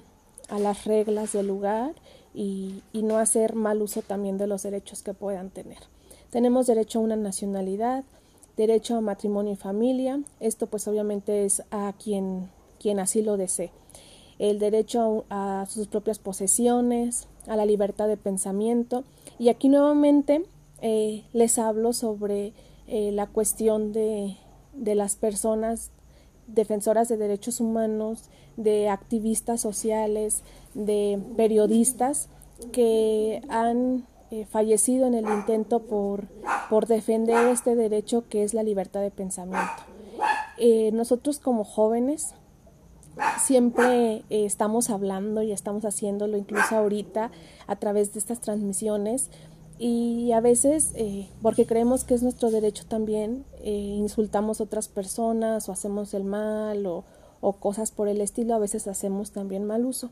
a 0.49 0.59
las 0.59 0.85
reglas 0.85 1.33
del 1.33 1.47
lugar 1.47 1.95
y, 2.35 2.83
no 2.93 3.19
hacer 3.19 3.55
mal 3.55 3.81
uso 3.81 4.03
también 4.03 4.39
de 4.39 4.47
los 4.47 4.63
derechos 4.63 5.03
que 5.03 5.15
puedan 5.15 5.51
tener. 5.51 5.79
Tenemos 6.31 6.67
derecho 6.67 6.99
a 6.99 7.03
una 7.03 7.17
nacionalidad, 7.17 8.05
derecho 8.57 8.97
a 8.97 9.01
matrimonio 9.01 9.53
y 9.53 9.57
familia, 9.57 10.21
esto 10.41 10.67
pues 10.67 10.87
obviamente 10.89 11.45
es 11.45 11.63
a 11.71 11.93
quien, 12.03 12.51
quien 12.81 13.01
así 13.01 13.23
lo 13.23 13.37
desee. 13.37 13.71
El 14.39 14.59
derecho 14.59 15.25
a, 15.31 15.67
sus 15.69 15.87
propias 15.89 16.19
posesiones, 16.19 17.29
a 17.47 17.57
la 17.57 17.67
libertad 17.67 18.09
de 18.09 18.17
pensamiento 18.17 19.05
y 19.39 19.49
aquí 19.49 19.69
nuevamente 19.69 20.45
eh, 20.83 21.25
les 21.33 21.59
hablo 21.59 21.93
sobre 21.93 22.53
eh, 22.87 23.11
la 23.13 23.27
cuestión 23.27 23.93
de, 23.93 24.37
de 24.75 24.95
las 24.95 25.17
personas 25.17 25.91
defensoras 26.49 27.09
de 27.09 27.17
derechos 27.17 27.61
humanos, 27.61 28.31
de 28.57 28.89
activistas 28.89 29.61
sociales, 29.61 30.43
de 30.75 31.21
periodistas 31.37 32.29
que 32.73 33.43
han 33.49 34.05
eh, 34.31 34.45
fallecido 34.47 35.07
en 35.07 35.15
el 35.15 35.27
intento 35.27 35.81
por, 35.81 36.27
por, 36.69 36.87
defender 36.87 37.47
este 37.47 37.77
derecho 37.77 38.25
que 38.29 38.43
es 38.43 38.53
la 38.53 38.63
libertad 38.63 39.01
de 39.01 39.11
pensamiento. 39.11 39.83
Eh, 40.59 40.91
nosotros 40.93 41.39
como 41.39 41.65
jóvenes 41.65 42.35
siempre 43.41 44.17
eh, 44.17 44.45
estamos 44.45 44.91
hablando 44.91 45.43
y 45.43 45.53
estamos 45.53 45.85
haciéndolo 45.85 46.37
incluso 46.37 46.77
ahorita 46.77 47.31
a 47.67 47.77
través 47.77 48.13
de 48.13 48.19
estas 48.19 48.41
transmisiones 48.41 49.31
y 49.79 50.33
a 50.33 50.41
veces, 50.41 50.93
porque 51.41 51.65
creemos 51.65 52.03
que 52.03 52.15
es 52.15 52.23
nuestro 52.25 52.51
derecho 52.51 52.85
también, 52.87 53.45
eh, 53.63 53.71
insultamos 53.71 54.61
a 54.61 54.65
otras 54.65 54.89
personas 54.89 55.69
o 55.69 55.73
hacemos 55.73 56.15
el 56.15 56.25
mal 56.25 56.87
o, 56.87 57.05
o, 57.41 57.53
cosas 57.55 57.91
por 57.91 58.09
el 58.09 58.21
estilo, 58.21 58.55
a 58.55 58.59
veces 58.59 58.87
hacemos 58.87 59.31
también 59.31 59.65
mal 59.65 59.85
uso. 59.85 60.11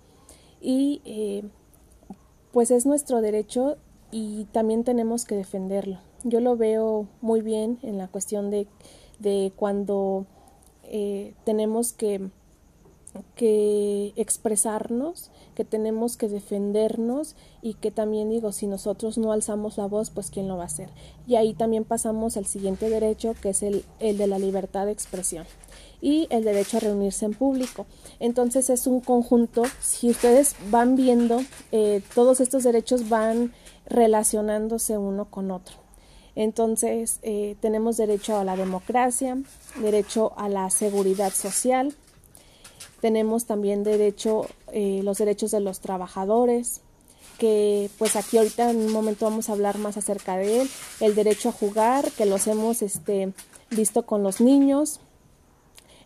Y 0.61 1.03
eh, 1.05 1.45
pues 2.53 2.71
es 2.71 2.87
nuestro 2.87 3.21
derecho 3.21 3.77
y 4.11 4.45
también 4.53 4.85
tenemos 4.85 5.25
que 5.25 5.37
defenderlo. 5.37 5.99
Yo 6.25 6.41
lo 6.41 6.57
veo 6.57 7.07
muy 7.21 7.43
bien 7.43 7.79
en 7.83 7.99
la 7.99 8.09
cuestión 8.09 8.51
de, 8.51 8.67
de 9.19 9.53
cuando 9.57 10.27
tenemos 11.45 11.93
que 11.93 12.31
que 13.35 14.13
expresarnos, 14.17 15.31
que 15.55 15.65
tenemos 15.65 16.17
que 16.17 16.29
defendernos 16.29 17.37
y 17.63 17.75
que 17.75 17.91
también 17.91 18.31
digo, 18.31 18.53
si 18.53 18.67
nosotros 18.67 19.19
no 19.19 19.33
alzamos 19.33 19.79
la 19.79 19.87
voz, 19.87 20.11
pues 20.11 20.31
quién 20.31 20.49
lo 20.49 20.57
va 20.57 20.65
a 20.65 20.67
hacer. 20.67 20.91
Y 21.27 21.37
ahí 21.37 21.55
también 21.55 21.85
pasamos 21.85 22.37
al 22.37 22.47
siguiente 22.47 22.91
derecho, 22.91 23.35
que 23.41 23.51
es 23.51 23.63
el, 23.63 23.85
el 24.01 24.19
de 24.19 24.27
la 24.27 24.39
libertad 24.39 24.87
de 24.87 24.93
expresión 24.93 25.47
y 26.01 26.27
el 26.31 26.45
derecho 26.45 26.77
a 26.77 26.81
reunirse 26.81 27.25
en 27.25 27.35
público. 27.35 27.87
Entonces 28.21 28.71
es 28.71 28.87
un 28.87 29.01
conjunto, 29.01 29.63
si 29.81 30.11
ustedes 30.11 30.55
van 30.71 30.97
viendo, 30.97 31.41
eh, 31.73 32.03
todos 32.15 32.41
estos 32.41 32.63
derechos 32.63 33.09
van 33.09 33.53
relacionándose 33.87 34.99
uno 34.99 35.27
con 35.27 35.51
otro. 35.51 35.77
Entonces 36.35 37.19
eh, 37.23 37.57
tenemos 37.61 37.97
derecho 37.97 38.37
a 38.37 38.45
la 38.45 38.57
democracia, 38.57 39.39
derecho 39.81 40.33
a 40.37 40.49
la 40.49 40.69
seguridad 40.71 41.33
social, 41.33 41.95
tenemos 43.07 43.45
también 43.45 43.85
derecho, 43.85 44.47
eh, 44.73 45.01
los 45.05 45.19
derechos 45.19 45.53
de 45.53 45.61
los 45.61 45.79
trabajadores, 45.79 46.81
que 47.39 47.89
pues 47.99 48.17
aquí 48.17 48.37
ahorita 48.37 48.69
en 48.69 48.79
un 48.79 48.91
momento 48.91 49.27
vamos 49.27 49.49
a 49.49 49.53
hablar 49.53 49.79
más 49.79 49.97
acerca 49.97 50.37
de 50.37 50.63
él, 50.63 50.71
el 50.99 51.15
derecho 51.15 51.51
a 51.51 51.53
jugar, 51.53 52.11
que 52.11 52.27
los 52.27 52.49
hemos 52.49 52.83
este, 52.83 53.33
visto 53.71 54.07
con 54.07 54.25
los 54.25 54.41
niños. 54.41 54.99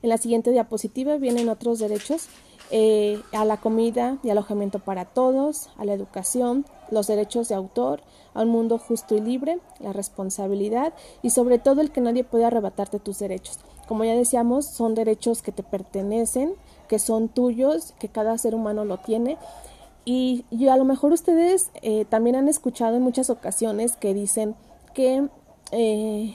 En 0.03 0.11
la 0.11 0.19
siguiente 0.19 0.51
diapositiva 0.51 1.17
vienen 1.17 1.49
otros 1.49 1.79
derechos 1.79 2.29
eh, 2.71 3.23
a 3.33 3.47
la 3.47 3.57
comida 3.57 4.19
y 4.23 4.29
alojamiento 4.29 4.79
para 4.79 5.07
todos, 5.07 5.71
a 5.79 5.87
la 5.87 5.95
educación, 5.95 6.67
los 6.91 7.07
derechos 7.07 7.49
de 7.49 7.55
autor, 7.55 8.03
a 8.35 8.43
un 8.43 8.51
mundo 8.51 8.77
justo 8.77 9.17
y 9.17 9.23
libre, 9.23 9.59
la 9.79 9.95
responsabilidad 9.95 10.93
y 11.23 11.31
sobre 11.31 11.59
todo 11.59 11.81
el 11.81 11.93
que 11.93 12.03
nadie 12.03 12.25
puede 12.25 12.45
arrebatarte 12.45 12.99
tus 12.99 13.19
derechos. 13.21 13.59
Como 13.89 14.05
ya 14.05 14.15
decíamos, 14.15 14.67
son 14.67 14.95
derechos 14.95 15.43
que 15.43 15.51
te 15.51 15.65
pertenecen, 15.65 16.55
que 16.91 16.99
son 16.99 17.29
tuyos, 17.29 17.95
que 18.01 18.09
cada 18.09 18.37
ser 18.37 18.53
humano 18.53 18.85
lo 18.85 18.99
tiene 18.99 19.39
y, 20.05 20.45
a 20.69 20.77
lo 20.77 20.85
mejor 20.85 21.13
ustedes 21.13 21.71
eh, 21.83 22.05
también 22.05 22.35
han 22.35 22.49
escuchado 22.49 22.97
en 22.97 23.03
muchas 23.03 23.31
ocasiones 23.31 23.95
que 23.95 24.13
dicen 24.13 24.57
que 24.93 25.29
eh, 25.71 26.35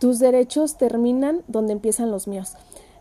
tus 0.00 0.18
derechos 0.18 0.76
terminan 0.76 1.40
donde 1.48 1.72
empiezan 1.72 2.10
los 2.10 2.28
míos. 2.28 2.52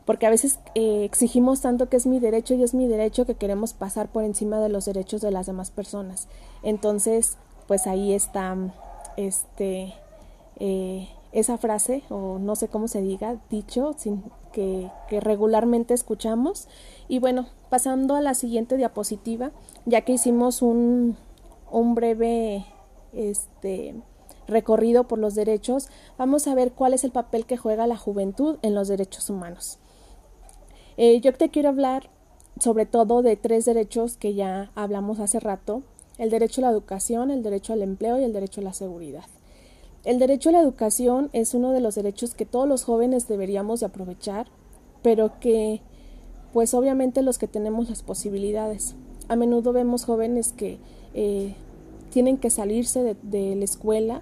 Porque 0.05 0.25
a 0.25 0.29
veces 0.29 0.59
eh, 0.73 1.03
exigimos 1.03 1.59
tanto 1.59 1.89
que 1.89 1.97
es 1.97 2.05
mi 2.05 2.19
derecho 2.19 2.53
y 2.53 2.63
es 2.63 2.73
mi 2.73 2.87
derecho 2.87 3.25
que 3.25 3.35
queremos 3.35 3.73
pasar 3.73 4.07
por 4.07 4.23
encima 4.23 4.59
de 4.61 4.69
los 4.69 4.85
derechos 4.85 5.19
de 5.19 5.31
las 5.31 5.47
demás 5.47 5.69
personas. 5.69 6.29
Entonces, 6.61 7.37
pues 7.67 7.85
ahí 7.85 8.13
está 8.13 8.55
este, 9.17 9.93
esa 11.33 11.57
frase, 11.57 12.03
o 12.09 12.37
no 12.39 12.55
sé 12.55 12.67
cómo 12.67 12.87
se 12.87 13.01
diga, 13.01 13.37
dicho, 13.49 13.93
sin, 13.97 14.23
que, 14.53 14.89
regularmente 15.09 15.93
escuchamos. 15.93 16.67
Y 17.09 17.19
bueno, 17.19 17.47
pasando 17.69 18.15
a 18.15 18.21
la 18.21 18.35
siguiente 18.35 18.77
diapositiva, 18.77 19.51
ya 19.85 20.01
que 20.01 20.13
hicimos 20.13 20.61
un, 20.61 21.17
un 21.71 21.95
breve 21.95 22.65
este, 23.11 23.95
recorrido 24.47 25.05
por 25.07 25.19
los 25.19 25.35
derechos, 25.35 25.89
vamos 26.17 26.47
a 26.47 26.55
ver 26.55 26.71
cuál 26.71 26.93
es 26.93 27.03
el 27.03 27.11
papel 27.11 27.45
que 27.45 27.57
juega 27.57 27.87
la 27.87 27.97
juventud 27.97 28.57
en 28.61 28.75
los 28.75 28.87
derechos 28.87 29.29
humanos. 29.29 29.79
Eh, 30.95 31.19
yo 31.21 31.33
te 31.33 31.49
quiero 31.49 31.69
hablar 31.69 32.09
sobre 32.59 32.85
todo 32.85 33.23
de 33.23 33.35
tres 33.35 33.65
derechos 33.65 34.15
que 34.15 34.35
ya 34.35 34.71
hablamos 34.75 35.19
hace 35.19 35.39
rato, 35.39 35.81
el 36.19 36.29
derecho 36.29 36.61
a 36.61 36.65
la 36.65 36.71
educación, 36.71 37.31
el 37.31 37.41
derecho 37.41 37.73
al 37.73 37.81
empleo 37.81 38.19
y 38.19 38.23
el 38.23 38.33
derecho 38.33 38.61
a 38.61 38.65
la 38.65 38.73
seguridad. 38.73 39.25
El 40.03 40.19
derecho 40.19 40.49
a 40.49 40.51
la 40.51 40.61
educación 40.61 41.29
es 41.31 41.53
uno 41.53 41.71
de 41.71 41.79
los 41.79 41.95
derechos 41.95 42.35
que 42.35 42.45
todos 42.45 42.67
los 42.67 42.83
jóvenes 42.83 43.29
deberíamos 43.29 43.79
de 43.79 43.85
aprovechar, 43.85 44.47
pero 45.01 45.39
que 45.39 45.81
pues 46.51 46.73
obviamente 46.73 47.21
los 47.21 47.37
que 47.37 47.47
tenemos 47.47 47.89
las 47.89 48.03
posibilidades. 48.03 48.95
A 49.29 49.37
menudo 49.37 49.71
vemos 49.71 50.03
jóvenes 50.03 50.51
que 50.51 50.77
eh, 51.13 51.55
tienen 52.11 52.37
que 52.37 52.49
salirse 52.49 53.15
de, 53.23 53.55
la 53.55 53.63
escuela 53.63 54.21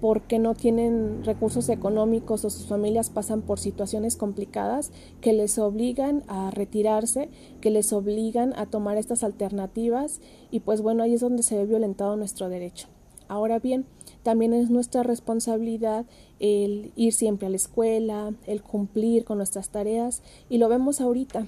porque 0.00 0.40
no 0.40 0.54
tienen 0.54 1.22
recursos 1.24 1.68
económicos 1.68 2.44
o 2.44 2.50
sus 2.50 2.66
familias 2.66 3.08
pasan 3.08 3.42
por 3.42 3.60
situaciones 3.60 4.16
complicadas 4.16 4.90
que 5.20 5.32
les 5.32 5.56
obligan 5.58 6.24
a 6.26 6.50
retirarse, 6.50 7.30
que 7.60 7.70
les 7.70 7.92
obligan 7.92 8.52
a 8.54 8.66
tomar 8.66 8.96
estas 8.96 9.22
alternativas 9.22 10.20
y 10.50 10.60
pues 10.60 10.82
bueno, 10.82 11.04
ahí 11.04 11.14
es 11.14 11.20
donde 11.20 11.44
se 11.44 11.56
ve 11.56 11.64
violentado 11.64 12.16
nuestro 12.16 12.48
derecho. 12.48 12.88
Ahora 13.28 13.60
bien, 13.60 13.86
también 14.22 14.54
es 14.54 14.70
nuestra 14.70 15.02
responsabilidad 15.02 16.04
el 16.40 16.92
ir 16.96 17.12
siempre 17.12 17.46
a 17.46 17.50
la 17.50 17.56
escuela, 17.56 18.32
el 18.46 18.62
cumplir 18.62 19.24
con 19.24 19.38
nuestras 19.38 19.68
tareas 19.70 20.22
y 20.48 20.58
lo 20.58 20.68
vemos 20.68 21.00
ahorita 21.00 21.46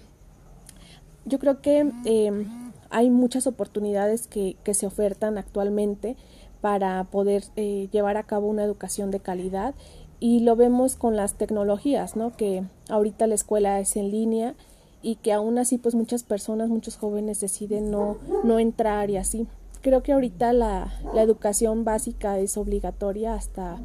yo 1.24 1.38
creo 1.38 1.60
que 1.60 1.90
eh, 2.04 2.46
hay 2.90 3.10
muchas 3.10 3.46
oportunidades 3.46 4.26
que, 4.26 4.56
que, 4.62 4.74
se 4.74 4.86
ofertan 4.86 5.38
actualmente 5.38 6.16
para 6.60 7.04
poder 7.04 7.44
eh, 7.56 7.88
llevar 7.92 8.16
a 8.16 8.24
cabo 8.24 8.48
una 8.48 8.64
educación 8.64 9.10
de 9.10 9.20
calidad 9.20 9.74
y 10.20 10.40
lo 10.40 10.56
vemos 10.56 10.96
con 10.96 11.16
las 11.16 11.34
tecnologías, 11.34 12.16
¿no? 12.16 12.36
Que 12.36 12.64
ahorita 12.88 13.26
la 13.26 13.34
escuela 13.34 13.80
es 13.80 13.96
en 13.96 14.10
línea 14.10 14.54
y 15.02 15.16
que 15.16 15.32
aún 15.32 15.58
así 15.58 15.76
pues 15.76 15.94
muchas 15.94 16.22
personas, 16.22 16.70
muchos 16.70 16.96
jóvenes 16.96 17.40
deciden 17.40 17.90
no, 17.90 18.16
no 18.44 18.58
entrar 18.58 19.10
y 19.10 19.16
así. 19.16 19.46
Creo 19.84 20.02
que 20.02 20.12
ahorita 20.14 20.54
la, 20.54 20.98
la 21.12 21.20
educación 21.20 21.84
básica 21.84 22.38
es 22.38 22.56
obligatoria 22.56 23.34
hasta, 23.34 23.76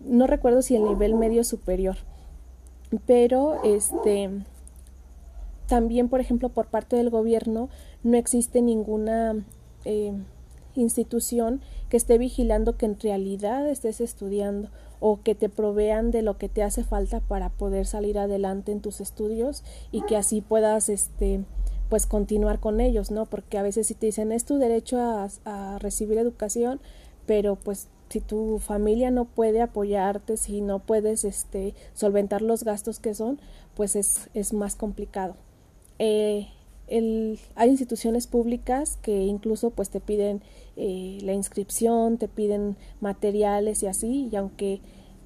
no 0.00 0.26
recuerdo 0.26 0.62
si 0.62 0.74
el 0.74 0.84
nivel 0.84 1.14
medio 1.16 1.44
superior, 1.44 1.98
pero 3.04 3.62
este 3.62 4.30
también, 5.66 6.08
por 6.08 6.22
ejemplo, 6.22 6.48
por 6.48 6.68
parte 6.68 6.96
del 6.96 7.10
gobierno 7.10 7.68
no 8.02 8.16
existe 8.16 8.62
ninguna 8.62 9.44
eh, 9.84 10.14
institución 10.76 11.60
que 11.90 11.98
esté 11.98 12.16
vigilando 12.16 12.78
que 12.78 12.86
en 12.86 12.98
realidad 12.98 13.68
estés 13.68 14.00
estudiando 14.00 14.70
o 14.98 15.20
que 15.22 15.34
te 15.34 15.50
provean 15.50 16.10
de 16.10 16.22
lo 16.22 16.38
que 16.38 16.48
te 16.48 16.62
hace 16.62 16.84
falta 16.84 17.20
para 17.20 17.50
poder 17.50 17.84
salir 17.84 18.18
adelante 18.18 18.72
en 18.72 18.80
tus 18.80 19.02
estudios 19.02 19.62
y 19.92 20.00
que 20.06 20.16
así 20.16 20.40
puedas 20.40 20.88
este 20.88 21.44
pues 21.88 22.06
continuar 22.06 22.60
con 22.60 22.80
ellos, 22.80 23.10
¿no? 23.10 23.26
Porque 23.26 23.58
a 23.58 23.62
veces 23.62 23.86
si 23.86 23.94
te 23.94 24.06
dicen 24.06 24.32
es 24.32 24.44
tu 24.44 24.56
derecho 24.58 24.98
a, 25.00 25.78
recibir 25.78 26.18
educación, 26.18 26.80
pero 27.26 27.56
pues 27.56 27.88
si 28.08 28.20
tu 28.20 28.58
familia 28.58 29.10
no 29.10 29.24
puede 29.24 29.60
apoyarte, 29.60 30.36
si 30.36 30.60
no 30.60 30.78
puedes 30.78 31.24
este 31.24 31.74
solventar 31.94 32.42
los 32.42 32.64
gastos 32.64 33.00
que 33.00 33.14
son, 33.14 33.40
pues 33.74 33.96
es, 33.96 34.30
es 34.34 34.52
más 34.52 34.76
complicado. 34.76 35.36
Eh, 35.98 36.48
hay 36.88 37.70
instituciones 37.70 38.26
públicas 38.26 38.98
que 39.00 39.22
incluso 39.22 39.70
pues 39.70 39.90
te 39.90 40.00
piden 40.00 40.42
eh, 40.76 41.18
la 41.22 41.32
inscripción, 41.32 42.18
te 42.18 42.28
piden 42.28 42.76
materiales 43.00 43.82
y 43.82 43.86
así, 43.86 44.28
y 44.30 44.36
aunque 44.36 44.80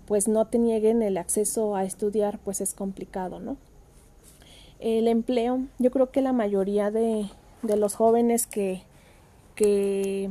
pues 0.07 0.29
no 0.29 0.47
te 0.47 0.59
nieguen 0.59 1.03
el 1.03 1.19
acceso 1.19 1.77
a 1.77 1.85
estudiar, 1.85 2.39
pues 2.39 2.61
es 2.61 2.75
complicado, 2.75 3.41
¿no? 3.41 3.57
El 4.81 5.09
empleo, 5.09 5.63
yo 5.79 5.91
creo 5.91 6.11
que 6.11 6.23
la 6.23 6.33
mayoría 6.33 6.91
de, 6.91 7.27
de 7.63 7.77
los 7.77 7.95
jóvenes 7.95 8.47
que, 8.47 8.83
que 9.55 10.31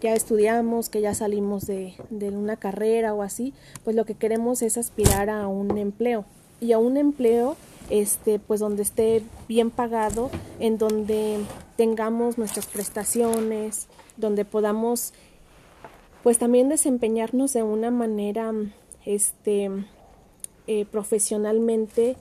ya 0.00 0.14
estudiamos, 0.14 0.88
que 0.88 1.00
ya 1.00 1.14
salimos 1.14 1.66
de, 1.66 1.94
de 2.10 2.30
una 2.30 2.56
carrera 2.56 3.14
o 3.14 3.22
así, 3.22 3.54
pues 3.84 3.96
lo 3.96 4.04
que 4.04 4.14
queremos 4.14 4.62
es 4.62 4.78
aspirar 4.78 5.30
a 5.30 5.48
un 5.48 5.76
empleo. 5.78 6.24
Y 6.60 6.72
a 6.72 6.78
un 6.78 6.96
empleo 6.96 7.56
este, 7.90 8.38
pues 8.38 8.60
donde 8.60 8.82
esté 8.82 9.22
bien 9.48 9.70
pagado, 9.70 10.30
en 10.58 10.78
donde 10.78 11.38
tengamos 11.76 12.38
nuestras 12.38 12.66
prestaciones, 12.66 13.86
donde 14.16 14.44
podamos 14.44 15.12
pues 16.22 16.38
también 16.38 16.68
desempeñarnos 16.68 17.52
de 17.52 17.62
una 17.62 17.90
manera 17.90 18.52
este 19.06 19.70
eh, 20.66 20.84
profesionalmente 20.84 22.16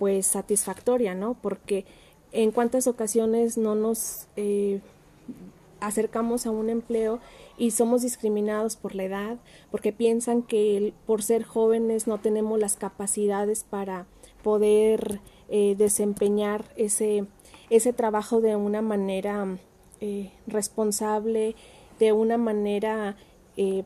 pues 0.00 0.26
satisfactoria, 0.26 1.14
¿no? 1.14 1.34
Porque 1.34 1.84
en 2.32 2.52
cuántas 2.52 2.86
ocasiones 2.86 3.58
no 3.58 3.74
nos 3.74 4.28
eh, 4.34 4.80
acercamos 5.78 6.46
a 6.46 6.50
un 6.50 6.70
empleo 6.70 7.20
y 7.58 7.72
somos 7.72 8.00
discriminados 8.00 8.76
por 8.76 8.94
la 8.94 9.04
edad, 9.04 9.36
porque 9.70 9.92
piensan 9.92 10.40
que 10.40 10.94
por 11.04 11.22
ser 11.22 11.44
jóvenes 11.44 12.06
no 12.06 12.18
tenemos 12.18 12.58
las 12.58 12.76
capacidades 12.76 13.62
para 13.62 14.06
poder 14.42 15.20
eh, 15.50 15.74
desempeñar 15.76 16.64
ese, 16.76 17.26
ese 17.68 17.92
trabajo 17.92 18.40
de 18.40 18.56
una 18.56 18.80
manera 18.80 19.58
eh, 20.00 20.30
responsable, 20.46 21.56
de 21.98 22.12
una 22.12 22.38
manera 22.38 23.16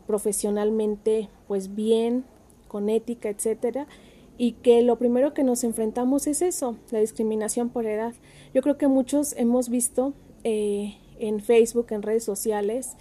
profesionalmente 0.07 1.29
pues 1.49 1.75
bien, 1.75 2.25
con 2.69 2.89
ética, 2.89 3.29
etcétera, 3.29 3.89
y 4.37 4.53
que 4.53 4.83
lo 4.83 4.97
primero 4.97 5.35
que 5.35 5.45
nos 5.45 5.65
enfrentamos 5.65 6.27
es 6.27 6.43
eso, 6.43 6.77
la 6.91 7.01
discriminación 7.01 7.71
por 7.71 7.87
edad. 7.87 8.15
Yo 8.53 8.63
creo 8.63 8.77
que 8.79 8.89
muchos 8.89 9.35
hemos 9.37 9.69
visto 9.69 10.13
en 10.43 11.41
Facebook, 11.41 11.87
en 11.91 12.03
redes 12.03 12.25
sociales, 12.25 12.97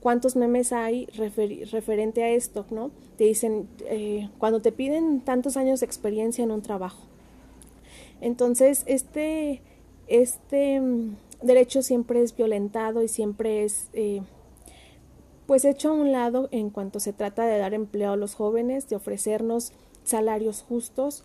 cuántos 0.00 0.36
memes 0.36 0.72
hay 0.72 1.06
referente 1.06 2.22
a 2.22 2.30
esto, 2.30 2.64
¿no? 2.70 2.90
Te 3.16 3.24
dicen, 3.24 3.68
eh, 3.86 4.28
cuando 4.38 4.62
te 4.62 4.72
piden 4.72 5.20
tantos 5.20 5.56
años 5.56 5.80
de 5.80 5.86
experiencia 5.86 6.44
en 6.44 6.52
un 6.52 6.62
trabajo. 6.62 7.02
Entonces, 8.20 8.84
este, 8.86 9.62
este 10.06 10.80
mm, 10.80 11.16
derecho 11.42 11.82
siempre 11.82 12.22
es 12.22 12.36
violentado 12.36 13.02
y 13.02 13.08
siempre 13.08 13.64
es, 13.64 13.88
eh, 13.92 14.22
pues, 15.46 15.64
hecho 15.64 15.90
a 15.90 15.94
un 15.94 16.12
lado 16.12 16.48
en 16.50 16.70
cuanto 16.70 17.00
se 17.00 17.12
trata 17.12 17.44
de 17.44 17.58
dar 17.58 17.74
empleo 17.74 18.12
a 18.12 18.16
los 18.16 18.34
jóvenes, 18.34 18.88
de 18.88 18.96
ofrecernos 18.96 19.72
salarios 20.06 20.64
justos 20.66 21.24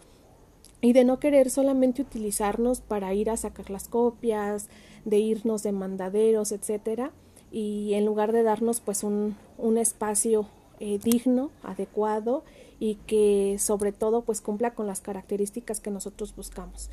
y 0.82 0.94
de 0.94 1.04
no 1.04 1.20
querer 1.20 1.50
solamente 1.50 2.02
utilizarnos 2.02 2.82
para 2.82 3.14
ir 3.14 3.30
a 3.30 3.38
sacar 3.38 3.70
las 3.70 3.88
copias, 3.88 4.68
de 5.06 5.20
irnos 5.20 5.64
de 5.64 5.72
mandaderos, 5.72 6.52
etcétera, 6.52 7.12
y 7.52 7.94
en 7.94 8.06
lugar 8.06 8.32
de 8.32 8.44
darnos 8.44 8.82
pues 8.82 9.04
un, 9.04 9.36
un 9.58 9.78
espacio 9.78 10.48
eh, 10.80 11.00
digno, 11.04 11.52
adecuado 11.62 12.44
y 12.80 12.96
que 12.96 13.58
sobre 13.60 13.92
todo 13.92 14.24
pues 14.24 14.42
cumpla 14.42 14.74
con 14.74 14.88
las 14.88 15.02
características 15.02 15.80
que 15.80 15.92
nosotros 15.92 16.36
buscamos. 16.36 16.90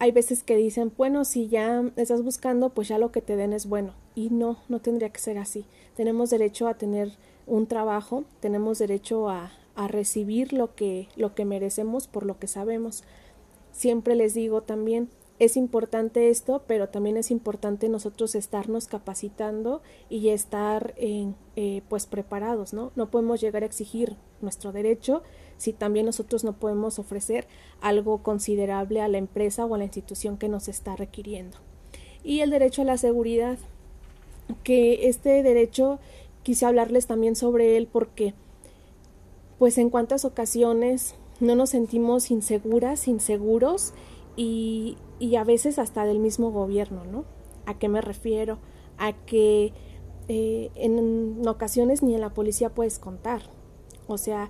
hay 0.00 0.10
veces 0.10 0.42
que 0.42 0.56
dicen, 0.56 0.92
bueno, 0.96 1.24
si 1.24 1.46
ya 1.48 1.84
estás 1.96 2.22
buscando, 2.22 2.70
pues 2.70 2.88
ya 2.88 2.98
lo 2.98 3.12
que 3.12 3.22
te 3.22 3.36
den 3.36 3.52
es 3.52 3.66
bueno. 3.66 3.94
Y 4.16 4.30
no, 4.30 4.58
no 4.68 4.80
tendría 4.80 5.10
que 5.10 5.20
ser 5.20 5.38
así. 5.38 5.64
Tenemos 5.96 6.30
derecho 6.30 6.66
a 6.66 6.74
tener 6.74 7.12
un 7.46 7.66
trabajo, 7.68 8.24
tenemos 8.40 8.80
derecho 8.80 9.30
a, 9.30 9.52
a 9.74 9.88
recibir 9.88 10.52
lo 10.52 10.74
que, 10.74 11.08
lo 11.16 11.34
que 11.34 11.44
merecemos 11.44 12.06
por 12.06 12.26
lo 12.26 12.38
que 12.38 12.46
sabemos. 12.46 13.04
Siempre 13.72 14.14
les 14.14 14.34
digo 14.34 14.62
también, 14.62 15.08
es 15.40 15.56
importante 15.56 16.30
esto, 16.30 16.62
pero 16.66 16.88
también 16.88 17.16
es 17.16 17.30
importante 17.32 17.88
nosotros 17.88 18.36
estarnos 18.36 18.86
capacitando 18.86 19.82
y 20.08 20.28
estar 20.28 20.94
en, 20.96 21.34
eh, 21.56 21.82
pues 21.88 22.06
preparados, 22.06 22.72
¿no? 22.72 22.92
No 22.94 23.10
podemos 23.10 23.40
llegar 23.40 23.64
a 23.64 23.66
exigir 23.66 24.16
nuestro 24.40 24.70
derecho 24.70 25.22
si 25.56 25.72
también 25.72 26.06
nosotros 26.06 26.44
no 26.44 26.52
podemos 26.52 26.98
ofrecer 27.00 27.46
algo 27.80 28.22
considerable 28.22 29.00
a 29.00 29.08
la 29.08 29.18
empresa 29.18 29.66
o 29.66 29.74
a 29.74 29.78
la 29.78 29.84
institución 29.84 30.38
que 30.38 30.48
nos 30.48 30.68
está 30.68 30.94
requiriendo. 30.94 31.58
Y 32.22 32.40
el 32.40 32.50
derecho 32.50 32.82
a 32.82 32.86
la 32.86 32.96
seguridad, 32.96 33.58
que 34.62 35.08
este 35.08 35.42
derecho 35.42 35.98
quise 36.42 36.66
hablarles 36.66 37.06
también 37.06 37.34
sobre 37.34 37.76
él 37.76 37.88
porque 37.90 38.34
pues 39.58 39.78
en 39.78 39.90
cuántas 39.90 40.24
ocasiones 40.24 41.14
no 41.40 41.54
nos 41.54 41.70
sentimos 41.70 42.30
inseguras, 42.30 43.08
inseguros 43.08 43.92
y, 44.36 44.96
y 45.18 45.36
a 45.36 45.44
veces 45.44 45.78
hasta 45.78 46.04
del 46.04 46.18
mismo 46.18 46.50
gobierno, 46.50 47.04
¿no? 47.04 47.24
¿A 47.66 47.78
qué 47.78 47.88
me 47.88 48.00
refiero? 48.00 48.58
A 48.98 49.12
que 49.12 49.72
eh, 50.28 50.70
en 50.74 51.46
ocasiones 51.46 52.02
ni 52.02 52.14
en 52.14 52.20
la 52.20 52.32
policía 52.32 52.70
puedes 52.70 52.98
contar. 52.98 53.42
O 54.06 54.18
sea, 54.18 54.48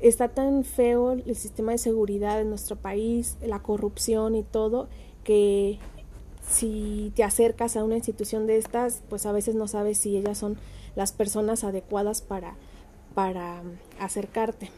está 0.00 0.28
tan 0.28 0.64
feo 0.64 1.12
el 1.12 1.36
sistema 1.36 1.72
de 1.72 1.78
seguridad 1.78 2.40
en 2.40 2.50
nuestro 2.50 2.76
país, 2.76 3.36
la 3.42 3.62
corrupción 3.62 4.34
y 4.34 4.42
todo, 4.42 4.88
que 5.24 5.78
si 6.48 7.12
te 7.14 7.24
acercas 7.24 7.76
a 7.76 7.84
una 7.84 7.96
institución 7.96 8.46
de 8.46 8.56
estas, 8.58 9.02
pues 9.08 9.26
a 9.26 9.32
veces 9.32 9.54
no 9.54 9.68
sabes 9.68 9.98
si 9.98 10.16
ellas 10.16 10.38
son 10.38 10.56
las 10.94 11.12
personas 11.12 11.64
adecuadas 11.64 12.20
para, 12.22 12.56
para 13.16 13.62
acercarte. 13.98 14.70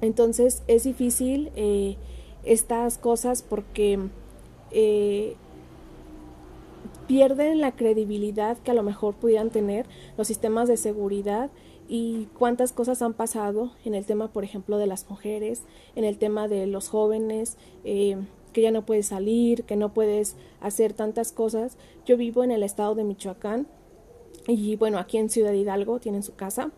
Entonces 0.00 0.64
es 0.66 0.82
difícil 0.82 1.52
eh, 1.54 1.96
estas 2.42 2.98
cosas 2.98 3.42
porque 3.42 4.00
eh, 4.72 5.36
pierden 7.06 7.60
la 7.60 7.70
credibilidad 7.70 8.58
que 8.58 8.72
a 8.72 8.74
lo 8.74 8.82
mejor 8.82 9.14
pudieran 9.14 9.50
tener 9.50 9.86
los 10.18 10.26
sistemas 10.26 10.66
de 10.66 10.76
seguridad 10.76 11.50
y 11.88 12.26
cuántas 12.36 12.72
cosas 12.72 13.00
han 13.00 13.14
pasado 13.14 13.70
en 13.84 13.94
el 13.94 14.06
tema, 14.06 14.32
por 14.32 14.42
ejemplo, 14.42 14.76
de 14.78 14.88
las 14.88 15.08
mujeres, 15.08 15.62
en 15.94 16.02
el 16.02 16.18
tema 16.18 16.48
de 16.48 16.66
los 16.66 16.88
jóvenes, 16.88 17.58
eh, 17.84 18.16
que 18.52 18.62
ya 18.62 18.72
no 18.72 18.84
puedes 18.84 19.06
salir, 19.06 19.62
que 19.62 19.76
no 19.76 19.94
puedes 19.94 20.34
hacer 20.60 20.94
tantas 20.94 21.30
cosas. 21.30 21.76
Yo 22.06 22.16
vivo 22.16 22.42
en 22.42 22.50
el 22.50 22.64
estado 22.64 22.96
de 22.96 23.04
Michoacán 23.04 23.68
y 24.48 24.74
bueno, 24.74 24.98
aquí 24.98 25.18
en 25.18 25.30
Ciudad 25.30 25.52
Hidalgo 25.52 26.00
tienen 26.00 26.24
su 26.24 26.34
casa, 26.34 26.72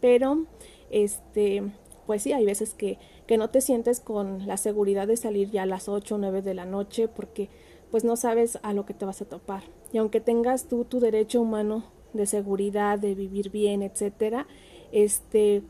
pero 0.00 0.44
este, 0.90 1.62
pues 2.06 2.22
sí, 2.22 2.32
hay 2.32 2.44
veces 2.44 2.74
que 2.74 2.98
que 3.30 3.38
no 3.38 3.48
te 3.48 3.60
sientes 3.60 4.00
con 4.00 4.44
la 4.48 4.56
seguridad 4.56 5.06
de 5.06 5.16
salir 5.16 5.52
ya 5.52 5.62
a 5.62 5.66
las 5.66 5.88
8 5.88 6.16
o 6.16 6.18
9 6.18 6.42
de 6.42 6.52
la 6.52 6.64
noche 6.64 7.06
porque 7.06 7.48
pues 7.92 8.02
no 8.02 8.16
sabes 8.16 8.58
a 8.64 8.72
lo 8.72 8.86
que 8.86 8.92
te 8.92 9.04
vas 9.04 9.22
a 9.22 9.24
topar. 9.24 9.62
Y 9.92 9.98
aunque 9.98 10.20
tengas 10.20 10.64
tú 10.64 10.84
tu 10.84 10.98
derecho 10.98 11.40
humano 11.40 11.84
de 12.12 12.26
seguridad, 12.26 12.98
de 12.98 13.14
vivir 13.14 13.50
bien, 13.50 13.82
etcétera, 13.82 14.48
este 14.90 15.62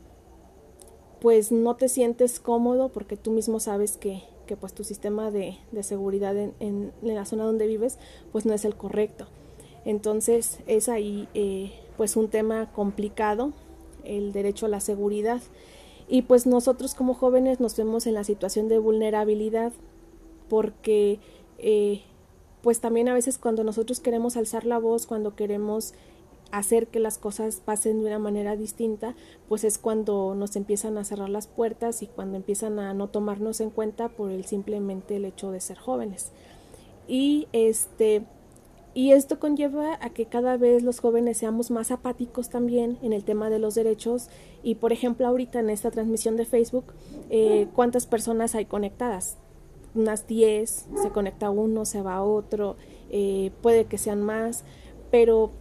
pues 1.19 1.51
no 1.51 1.75
te 1.75 1.87
sientes 1.87 2.39
cómodo 2.39 2.89
porque 2.89 3.15
tú 3.15 3.29
mismo 3.29 3.59
sabes 3.59 3.95
que, 3.95 4.23
que 4.47 4.57
pues 4.57 4.73
tu 4.73 4.83
sistema 4.83 5.29
de, 5.29 5.59
de 5.71 5.83
seguridad 5.83 6.35
en, 6.35 6.55
en, 6.59 6.91
la 7.03 7.25
zona 7.25 7.43
donde 7.43 7.67
vives 7.67 7.99
pues 8.31 8.47
no 8.47 8.55
es 8.55 8.65
el 8.65 8.75
correcto. 8.75 9.27
Entonces 9.85 10.61
es 10.65 10.89
ahí 10.89 11.27
eh, 11.35 11.73
pues 11.95 12.15
un 12.15 12.27
tema 12.27 12.71
complicado 12.71 13.53
el 14.03 14.31
derecho 14.31 14.65
a 14.65 14.69
la 14.69 14.79
seguridad. 14.79 15.41
Y 16.07 16.23
pues 16.23 16.45
nosotros 16.45 16.93
como 16.95 17.13
jóvenes 17.13 17.59
nos 17.59 17.75
vemos 17.77 18.05
en 18.07 18.13
la 18.13 18.23
situación 18.23 18.67
de 18.67 18.79
vulnerabilidad 18.79 19.71
porque 20.49 21.19
eh, 21.57 22.01
pues 22.61 22.79
también 22.79 23.07
a 23.07 23.13
veces 23.13 23.37
cuando 23.37 23.63
nosotros 23.63 23.99
queremos 23.99 24.35
alzar 24.37 24.65
la 24.65 24.77
voz, 24.77 25.07
cuando 25.07 25.35
queremos 25.35 25.93
hacer 26.51 26.87
que 26.87 26.99
las 26.99 27.17
cosas 27.17 27.61
pasen 27.63 28.01
de 28.01 28.07
una 28.07 28.19
manera 28.19 28.55
distinta, 28.55 29.15
pues 29.47 29.63
es 29.63 29.77
cuando 29.77 30.35
nos 30.35 30.55
empiezan 30.55 30.97
a 30.97 31.05
cerrar 31.05 31.29
las 31.29 31.47
puertas 31.47 32.03
y 32.03 32.07
cuando 32.07 32.37
empiezan 32.37 32.79
a 32.79 32.93
no 32.93 33.07
tomarnos 33.07 33.61
en 33.61 33.69
cuenta 33.69 34.09
por 34.09 34.31
el 34.31 34.45
simplemente 34.45 35.15
el 35.15 35.25
hecho 35.25 35.51
de 35.51 35.61
ser 35.61 35.77
jóvenes. 35.77 36.31
Y 37.07 37.47
este 37.53 38.25
y 38.93 39.13
esto 39.13 39.39
conlleva 39.39 39.97
a 40.01 40.09
que 40.09 40.25
cada 40.25 40.57
vez 40.57 40.83
los 40.83 40.99
jóvenes 40.99 41.37
seamos 41.37 41.71
más 41.71 41.91
apáticos 41.91 42.49
también 42.49 42.97
en 43.01 43.13
el 43.13 43.23
tema 43.23 43.49
de 43.49 43.59
los 43.59 43.75
derechos. 43.75 44.27
Y 44.63 44.75
por 44.75 44.91
ejemplo, 44.91 45.27
ahorita 45.27 45.59
en 45.59 45.69
esta 45.69 45.91
transmisión 45.91 46.35
de 46.35 46.45
Facebook, 46.45 46.93
eh, 47.29 47.67
¿cuántas 47.73 48.05
personas 48.05 48.53
hay 48.53 48.65
conectadas? 48.65 49.37
Unas 49.95 50.27
10, 50.27 50.87
se 51.01 51.09
conecta 51.09 51.49
uno, 51.49 51.85
se 51.85 52.01
va 52.01 52.23
otro, 52.23 52.75
eh, 53.09 53.51
puede 53.61 53.85
que 53.85 53.97
sean 53.97 54.21
más, 54.21 54.63
pero 55.09 55.51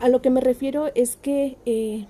a 0.00 0.08
lo 0.08 0.22
que 0.22 0.30
me 0.30 0.40
refiero 0.40 0.86
es 0.94 1.16
que 1.16 1.58
eh, 1.66 2.06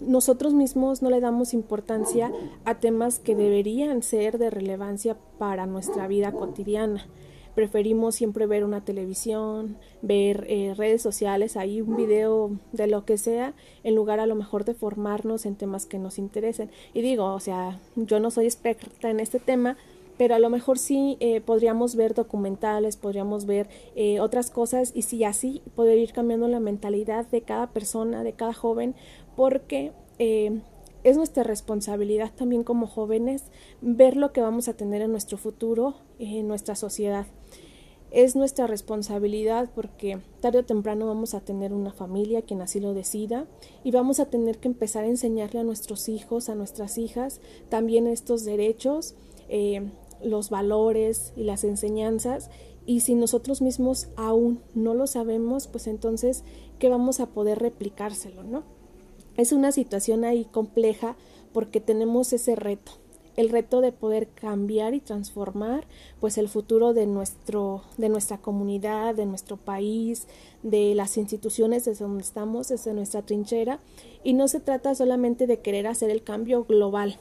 nosotros 0.00 0.54
mismos 0.54 1.02
no 1.02 1.10
le 1.10 1.20
damos 1.20 1.52
importancia 1.52 2.32
a 2.64 2.78
temas 2.78 3.18
que 3.18 3.34
deberían 3.34 4.02
ser 4.02 4.38
de 4.38 4.48
relevancia 4.48 5.18
para 5.38 5.66
nuestra 5.66 6.08
vida 6.08 6.32
cotidiana 6.32 7.06
preferimos 7.60 8.14
siempre 8.14 8.46
ver 8.46 8.64
una 8.64 8.86
televisión, 8.86 9.76
ver 10.00 10.46
eh, 10.48 10.72
redes 10.78 11.02
sociales, 11.02 11.58
ahí 11.58 11.82
un 11.82 11.94
video 11.94 12.52
de 12.72 12.86
lo 12.86 13.04
que 13.04 13.18
sea, 13.18 13.52
en 13.84 13.94
lugar 13.94 14.18
a 14.18 14.24
lo 14.24 14.34
mejor 14.34 14.64
de 14.64 14.72
formarnos 14.72 15.44
en 15.44 15.56
temas 15.56 15.84
que 15.84 15.98
nos 15.98 16.18
interesen. 16.18 16.70
Y 16.94 17.02
digo, 17.02 17.26
o 17.26 17.38
sea, 17.38 17.78
yo 17.96 18.18
no 18.18 18.30
soy 18.30 18.46
experta 18.46 19.10
en 19.10 19.20
este 19.20 19.40
tema, 19.40 19.76
pero 20.16 20.34
a 20.34 20.38
lo 20.38 20.48
mejor 20.48 20.78
sí 20.78 21.18
eh, 21.20 21.42
podríamos 21.42 21.96
ver 21.96 22.14
documentales, 22.14 22.96
podríamos 22.96 23.44
ver 23.44 23.68
eh, 23.94 24.20
otras 24.20 24.50
cosas 24.50 24.92
y 24.94 25.02
sí 25.02 25.22
así 25.24 25.60
poder 25.76 25.98
ir 25.98 26.14
cambiando 26.14 26.48
la 26.48 26.60
mentalidad 26.60 27.26
de 27.26 27.42
cada 27.42 27.66
persona, 27.66 28.24
de 28.24 28.32
cada 28.32 28.54
joven, 28.54 28.94
porque 29.36 29.92
es 30.18 31.16
nuestra 31.16 31.42
responsabilidad 31.42 32.30
también 32.34 32.64
como 32.64 32.86
jóvenes 32.86 33.44
ver 33.82 34.16
lo 34.16 34.32
que 34.32 34.40
vamos 34.40 34.68
a 34.68 34.74
tener 34.74 35.02
en 35.02 35.10
nuestro 35.10 35.36
futuro, 35.36 35.96
en 36.18 36.48
nuestra 36.48 36.74
sociedad. 36.74 37.26
Es 38.10 38.34
nuestra 38.34 38.66
responsabilidad 38.66 39.70
porque 39.72 40.18
tarde 40.40 40.58
o 40.58 40.64
temprano 40.64 41.06
vamos 41.06 41.34
a 41.34 41.40
tener 41.40 41.72
una 41.72 41.92
familia, 41.92 42.42
quien 42.42 42.60
así 42.60 42.80
lo 42.80 42.92
decida, 42.92 43.46
y 43.84 43.92
vamos 43.92 44.18
a 44.18 44.26
tener 44.26 44.58
que 44.58 44.66
empezar 44.66 45.04
a 45.04 45.08
enseñarle 45.08 45.60
a 45.60 45.64
nuestros 45.64 46.08
hijos, 46.08 46.48
a 46.48 46.56
nuestras 46.56 46.98
hijas, 46.98 47.40
también 47.68 48.08
estos 48.08 48.44
derechos, 48.44 49.14
eh, 49.48 49.90
los 50.24 50.50
valores 50.50 51.32
y 51.36 51.44
las 51.44 51.62
enseñanzas. 51.62 52.50
Y 52.84 53.00
si 53.00 53.14
nosotros 53.14 53.62
mismos 53.62 54.08
aún 54.16 54.60
no 54.74 54.94
lo 54.94 55.06
sabemos, 55.06 55.68
pues 55.68 55.86
entonces, 55.86 56.42
¿qué 56.80 56.88
vamos 56.88 57.20
a 57.20 57.26
poder 57.26 57.60
replicárselo, 57.60 58.42
no? 58.42 58.64
Es 59.36 59.52
una 59.52 59.70
situación 59.70 60.24
ahí 60.24 60.44
compleja 60.46 61.16
porque 61.52 61.80
tenemos 61.80 62.32
ese 62.32 62.56
reto, 62.56 62.92
el 63.36 63.48
reto 63.50 63.80
de 63.80 63.92
poder 63.92 64.28
cambiar 64.28 64.94
y 64.94 65.00
transformar 65.00 65.86
pues 66.20 66.38
el 66.38 66.48
futuro 66.48 66.92
de 66.94 67.06
nuestro 67.06 67.82
de 67.96 68.08
nuestra 68.08 68.38
comunidad, 68.38 69.14
de 69.14 69.26
nuestro 69.26 69.56
país, 69.56 70.26
de 70.62 70.94
las 70.94 71.16
instituciones 71.16 71.84
desde 71.84 72.04
donde 72.04 72.22
estamos, 72.22 72.68
desde 72.68 72.94
nuestra 72.94 73.22
trinchera. 73.22 73.78
Y 74.24 74.32
no 74.34 74.48
se 74.48 74.60
trata 74.60 74.94
solamente 74.94 75.46
de 75.46 75.60
querer 75.60 75.86
hacer 75.86 76.10
el 76.10 76.22
cambio 76.22 76.64
global, 76.64 77.18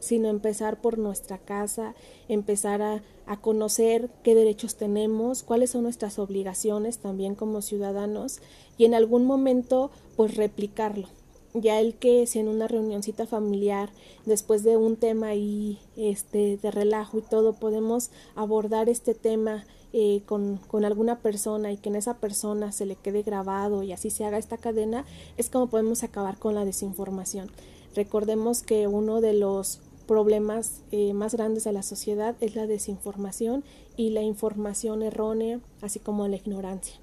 sino 0.00 0.28
empezar 0.28 0.80
por 0.80 0.98
nuestra 0.98 1.38
casa, 1.38 1.94
empezar 2.28 2.82
a, 2.82 3.02
a, 3.26 3.40
conocer 3.40 4.10
qué 4.22 4.34
derechos 4.34 4.76
tenemos, 4.76 5.42
cuáles 5.42 5.70
son 5.70 5.84
nuestras 5.84 6.18
obligaciones 6.18 6.98
también 6.98 7.34
como 7.34 7.62
ciudadanos 7.62 8.40
y 8.76 8.84
en 8.84 8.94
algún 8.94 9.24
momento 9.24 9.90
pues 10.16 10.36
replicarlo 10.36 11.08
ya 11.54 11.80
el 11.80 11.94
que 11.94 12.26
si 12.26 12.38
en 12.38 12.48
una 12.48 12.68
reunioncita 12.68 13.26
familiar 13.26 13.90
después 14.24 14.62
de 14.62 14.76
un 14.76 14.96
tema 14.96 15.28
ahí 15.28 15.78
este 15.96 16.56
de 16.56 16.70
relajo 16.70 17.18
y 17.18 17.22
todo 17.22 17.52
podemos 17.52 18.10
abordar 18.34 18.88
este 18.88 19.14
tema 19.14 19.64
eh, 19.92 20.22
con, 20.24 20.56
con 20.56 20.86
alguna 20.86 21.18
persona 21.18 21.70
y 21.70 21.76
que 21.76 21.90
en 21.90 21.96
esa 21.96 22.14
persona 22.14 22.72
se 22.72 22.86
le 22.86 22.96
quede 22.96 23.22
grabado 23.22 23.82
y 23.82 23.92
así 23.92 24.08
se 24.08 24.24
haga 24.24 24.38
esta 24.38 24.56
cadena 24.56 25.04
es 25.36 25.50
como 25.50 25.66
podemos 25.66 26.02
acabar 26.02 26.38
con 26.38 26.54
la 26.54 26.64
desinformación. 26.64 27.50
Recordemos 27.94 28.62
que 28.62 28.86
uno 28.86 29.20
de 29.20 29.34
los 29.34 29.80
problemas 30.06 30.82
eh, 30.90 31.12
más 31.12 31.34
grandes 31.34 31.64
de 31.64 31.72
la 31.72 31.82
sociedad 31.82 32.36
es 32.40 32.56
la 32.56 32.66
desinformación 32.66 33.64
y 33.96 34.10
la 34.10 34.22
información 34.22 35.02
errónea 35.02 35.60
así 35.82 35.98
como 35.98 36.26
la 36.26 36.36
ignorancia. 36.36 36.96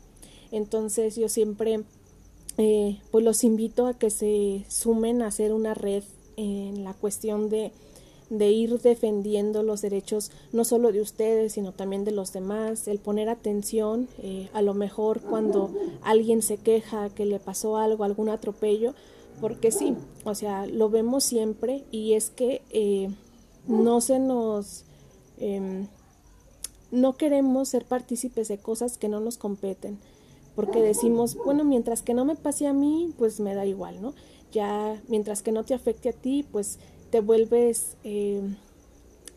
Entonces 0.51 1.15
yo 1.15 1.29
siempre 1.29 1.83
eh, 2.59 2.99
pues 3.09 3.23
los 3.23 3.45
invito 3.45 3.87
a 3.87 3.93
que 3.93 4.09
se 4.09 4.65
sumen 4.67 5.21
a 5.21 5.27
hacer 5.27 5.53
una 5.53 5.73
red 5.73 6.03
en 6.35 6.83
la 6.83 6.93
cuestión 6.93 7.49
de, 7.49 7.71
de 8.29 8.51
ir 8.51 8.81
defendiendo 8.81 9.63
los 9.63 9.81
derechos 9.81 10.31
no 10.51 10.65
solo 10.65 10.91
de 10.91 10.99
ustedes, 10.99 11.53
sino 11.53 11.71
también 11.71 12.03
de 12.03 12.11
los 12.11 12.33
demás, 12.33 12.89
el 12.89 12.99
poner 12.99 13.29
atención, 13.29 14.09
eh, 14.17 14.49
a 14.51 14.61
lo 14.61 14.73
mejor 14.73 15.21
cuando 15.21 15.73
alguien 16.01 16.41
se 16.41 16.57
queja 16.57 17.09
que 17.09 17.25
le 17.25 17.39
pasó 17.39 17.77
algo, 17.77 18.03
algún 18.03 18.27
atropello, 18.27 18.93
porque 19.39 19.71
sí, 19.71 19.95
o 20.25 20.35
sea, 20.35 20.67
lo 20.67 20.89
vemos 20.89 21.23
siempre 21.23 21.85
y 21.91 22.15
es 22.15 22.29
que 22.29 22.61
eh, 22.71 23.09
no 23.67 24.01
se 24.01 24.19
nos... 24.19 24.83
Em, 25.37 25.87
no 26.91 27.15
queremos 27.15 27.69
ser 27.69 27.85
partícipes 27.85 28.49
de 28.49 28.57
cosas 28.57 28.97
que 28.97 29.07
no 29.07 29.21
nos 29.21 29.37
competen, 29.37 29.97
porque 30.59 30.81
decimos, 30.81 31.37
bueno, 31.45 31.63
mientras 31.63 32.01
que 32.01 32.13
no 32.13 32.25
me 32.25 32.35
pase 32.35 32.67
a 32.67 32.73
mí, 32.73 33.13
pues 33.17 33.39
me 33.39 33.55
da 33.55 33.65
igual, 33.65 34.01
¿no? 34.01 34.13
Ya, 34.51 35.01
mientras 35.07 35.41
que 35.41 35.53
no 35.53 35.63
te 35.63 35.73
afecte 35.73 36.09
a 36.09 36.11
ti, 36.11 36.45
pues 36.51 36.79
te 37.11 37.21
vuelves 37.21 37.95
eh, 38.03 38.41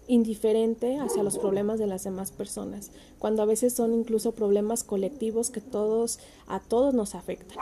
indiferente 0.09 0.99
hacia 0.99 1.23
los 1.23 1.39
problemas 1.39 1.79
de 1.79 1.87
las 1.87 2.03
demás 2.03 2.33
personas, 2.33 2.91
cuando 3.21 3.41
a 3.41 3.47
veces 3.47 3.73
son 3.73 3.95
incluso 3.95 4.33
problemas 4.33 4.83
colectivos 4.83 5.51
que 5.51 5.61
todos, 5.61 6.19
a 6.49 6.59
todos 6.59 6.93
nos 6.93 7.15
afectan. 7.15 7.57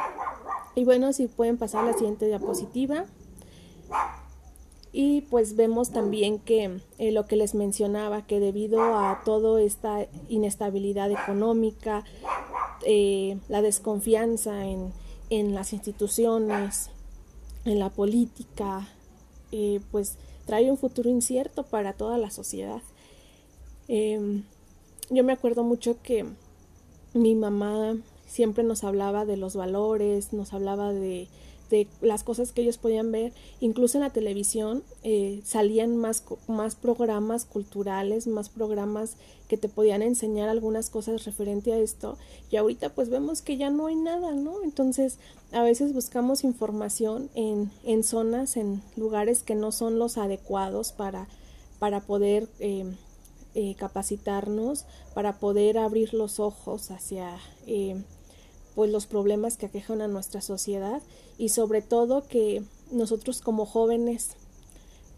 Y 0.74 0.86
bueno, 0.86 1.12
si 1.12 1.26
pueden 1.26 1.58
pasar 1.58 1.84
a 1.84 1.88
la 1.88 1.92
siguiente 1.92 2.28
diapositiva. 2.28 3.04
Y 4.90 5.20
pues 5.20 5.54
vemos 5.54 5.90
también 5.90 6.38
que 6.38 6.80
eh, 6.96 7.12
lo 7.12 7.26
que 7.26 7.36
les 7.36 7.54
mencionaba, 7.54 8.26
que 8.26 8.40
debido 8.40 8.82
a 8.82 9.20
toda 9.22 9.60
esta 9.60 10.06
inestabilidad 10.28 11.12
económica, 11.12 12.04
eh, 12.84 13.38
la 13.48 13.62
desconfianza 13.62 14.66
en, 14.66 14.92
en, 15.30 15.54
las 15.54 15.72
instituciones, 15.72 16.90
en 17.64 17.78
la 17.78 17.90
política, 17.90 18.88
eh, 19.52 19.80
pues 19.90 20.16
trae 20.46 20.70
un 20.70 20.78
futuro 20.78 21.08
incierto 21.08 21.64
para 21.64 21.92
toda 21.92 22.18
la 22.18 22.30
sociedad. 22.30 22.82
Em, 23.88 24.44
yo 25.10 25.24
me 25.24 25.32
acuerdo 25.32 25.64
mucho 25.64 26.00
que 26.02 26.24
mi 27.14 27.34
mamá 27.34 27.96
siempre 28.26 28.62
nos 28.62 28.84
hablaba 28.84 29.24
de 29.24 29.36
los 29.36 29.56
valores, 29.56 30.32
nos 30.32 30.52
hablaba 30.52 30.92
de 30.92 31.28
de 31.70 31.86
las 32.02 32.24
cosas 32.24 32.52
que 32.52 32.62
ellos 32.62 32.78
podían 32.78 33.12
ver, 33.12 33.32
incluso 33.60 33.96
en 33.96 34.02
la 34.02 34.10
televisión 34.10 34.82
eh, 35.04 35.40
salían 35.44 35.96
más, 35.96 36.24
más 36.48 36.74
programas 36.74 37.44
culturales, 37.44 38.26
más 38.26 38.48
programas 38.48 39.16
que 39.48 39.56
te 39.56 39.68
podían 39.68 40.02
enseñar 40.02 40.48
algunas 40.48 40.90
cosas 40.90 41.24
referente 41.24 41.72
a 41.72 41.78
esto 41.78 42.18
y 42.50 42.56
ahorita 42.56 42.90
pues 42.90 43.08
vemos 43.08 43.40
que 43.40 43.56
ya 43.56 43.70
no 43.70 43.86
hay 43.86 43.96
nada, 43.96 44.32
¿no? 44.32 44.62
Entonces 44.62 45.18
a 45.52 45.62
veces 45.62 45.94
buscamos 45.94 46.44
información 46.44 47.30
en, 47.34 47.70
en 47.84 48.04
zonas, 48.04 48.56
en 48.56 48.82
lugares 48.96 49.42
que 49.42 49.54
no 49.54 49.72
son 49.72 49.98
los 49.98 50.18
adecuados 50.18 50.92
para, 50.92 51.28
para 51.78 52.00
poder 52.00 52.48
eh, 52.58 52.84
eh, 53.54 53.74
capacitarnos, 53.76 54.86
para 55.14 55.38
poder 55.38 55.78
abrir 55.78 56.14
los 56.14 56.38
ojos 56.40 56.90
hacia 56.90 57.36
pues 58.80 58.90
los 58.90 59.04
problemas 59.04 59.58
que 59.58 59.66
aquejan 59.66 60.00
a 60.00 60.08
nuestra 60.08 60.40
sociedad 60.40 61.02
y 61.36 61.50
sobre 61.50 61.82
todo 61.82 62.26
que 62.26 62.62
nosotros 62.90 63.42
como 63.42 63.66
jóvenes 63.66 64.30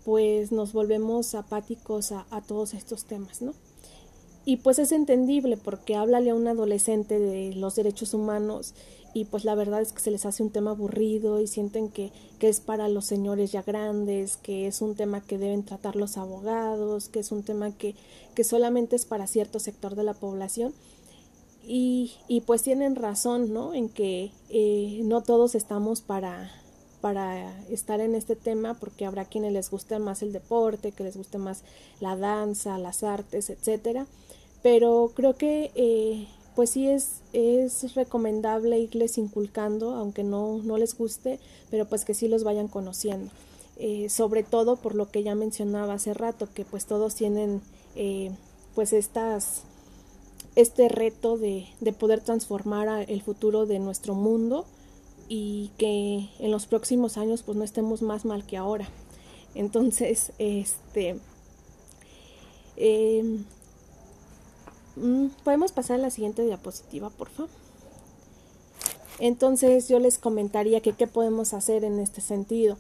pues 0.05 0.51
nos 0.51 0.73
volvemos 0.73 1.37
apáticos 1.37 2.11
a, 2.11 2.25
todos 2.49 2.75
estos 2.75 3.05
temas, 3.05 3.41
¿no? 3.41 3.55
Y 4.45 4.57
pues 4.57 4.81
es 4.81 4.91
entendible 4.91 5.57
porque 5.57 5.95
háblale 5.95 6.31
a 6.31 6.35
un 6.35 6.49
adolescente 6.49 7.21
de 7.21 7.55
los 7.55 7.77
derechos 7.77 8.15
humanos 8.15 8.75
y 9.15 9.27
pues 9.27 9.45
la 9.45 9.55
verdad 9.55 9.81
es 9.81 9.93
que 9.93 10.01
se 10.01 10.11
les 10.11 10.27
hace 10.27 10.43
un 10.43 10.51
tema 10.51 10.73
aburrido 10.73 11.41
y 11.41 11.47
sienten 11.47 11.89
que, 11.89 12.11
que 12.41 12.49
es 12.49 12.59
para 12.59 12.89
los 12.89 13.05
señores 13.05 13.53
ya 13.53 13.63
grandes, 13.63 14.39
que 14.39 14.67
es 14.67 14.83
un 14.83 14.97
tema 14.97 15.21
que 15.21 15.39
deben 15.39 15.63
tratar 15.63 15.95
los 15.95 16.17
abogados, 16.17 17.09
que 17.09 17.21
es 17.21 17.31
un 17.31 17.45
tema 17.45 17.71
que, 17.71 17.95
que 18.35 18.43
solamente 18.43 18.97
es 18.97 19.05
para 19.05 19.29
cierto 19.29 19.61
sector 19.61 19.95
de 19.95 20.03
la 20.03 20.15
población 20.15 20.75
y, 21.67 22.13
y 22.29 22.41
pues 22.43 22.63
tienen 22.63 22.97
razón, 22.97 23.53
¿no? 23.53 23.75
En 23.75 23.89
que 23.89 24.33
eh, 24.51 25.01
no 25.05 25.23
todos 25.23 25.55
estamos 25.55 26.01
para, 26.01 26.51
para 27.01 27.61
estar 27.69 28.01
en 28.01 28.15
este 28.15 28.37
tema 28.37 28.75
porque 28.75 29.07
habrá 29.07 29.25
quienes 29.25 29.53
les 29.53 29.71
guste 29.71 29.99
más 29.99 30.23
el 30.23 30.33
deporte, 30.33 30.93
que 30.93 31.05
les 31.05 31.17
guste 31.17 31.39
más 31.39 31.63
la 32.01 32.17
danza, 32.17 32.79
las 32.79 33.03
artes, 33.05 33.51
etcétera. 33.51 34.07
Pero 34.63 35.13
creo 35.15 35.35
que 35.37 35.71
eh, 35.75 36.27
pues 36.55 36.71
sí 36.71 36.89
es, 36.89 37.21
es 37.33 37.95
recomendable 37.95 38.79
irles 38.79 39.19
inculcando, 39.19 39.93
aunque 39.95 40.25
no, 40.25 40.59
no 40.59 40.79
les 40.79 40.97
guste, 40.97 41.39
pero 41.71 41.87
pues 41.87 42.05
que 42.05 42.15
sí 42.15 42.29
los 42.29 42.45
vayan 42.45 42.69
conociendo. 42.69 43.31
Eh, 43.77 44.09
sobre 44.11 44.43
todo 44.43 44.77
por 44.77 44.95
lo 44.95 45.11
que 45.11 45.23
ya 45.23 45.35
mencionaba 45.35 45.95
hace 45.95 46.13
rato, 46.15 46.49
que 46.53 46.65
pues 46.65 46.87
todos 46.87 47.15
tienen 47.15 47.61
pues 48.75 48.95
estas 48.95 49.65
este 50.57 50.89
reto 50.89 51.39
de, 51.39 51.67
de 51.81 51.93
poder 51.93 52.21
transformar 52.21 53.07
el 53.09 53.23
futuro 53.23 53.67
de 53.67 53.79
nuestro 53.79 54.15
mundo 54.15 54.67
y 55.29 55.71
que 55.79 56.29
en 56.39 56.51
los 56.51 56.67
próximos 56.67 57.17
años 57.17 57.43
pues 57.43 57.57
no 57.57 57.65
estemos 57.65 58.03
más 58.03 58.25
mal 58.25 58.45
que 58.45 58.57
ahora. 58.57 58.89
Entonces, 59.55 60.33
este, 60.39 61.19
em, 62.77 63.45
mm, 64.97 65.29
podemos 65.45 65.73
pasar 65.73 65.99
a 65.99 66.03
la 66.03 66.11
siguiente 66.11 66.45
diapositiva, 66.45 67.11
por 67.11 67.31
favor. 67.31 67.51
Entonces 69.19 69.89
yo 69.89 69.99
les 69.99 70.19
comentaría 70.19 70.81
que 70.81 70.95
qué 70.95 71.07
podemos 71.07 71.55
hacer 71.55 71.85
en 71.85 71.99
este 71.99 72.21
sentido. 72.21 72.77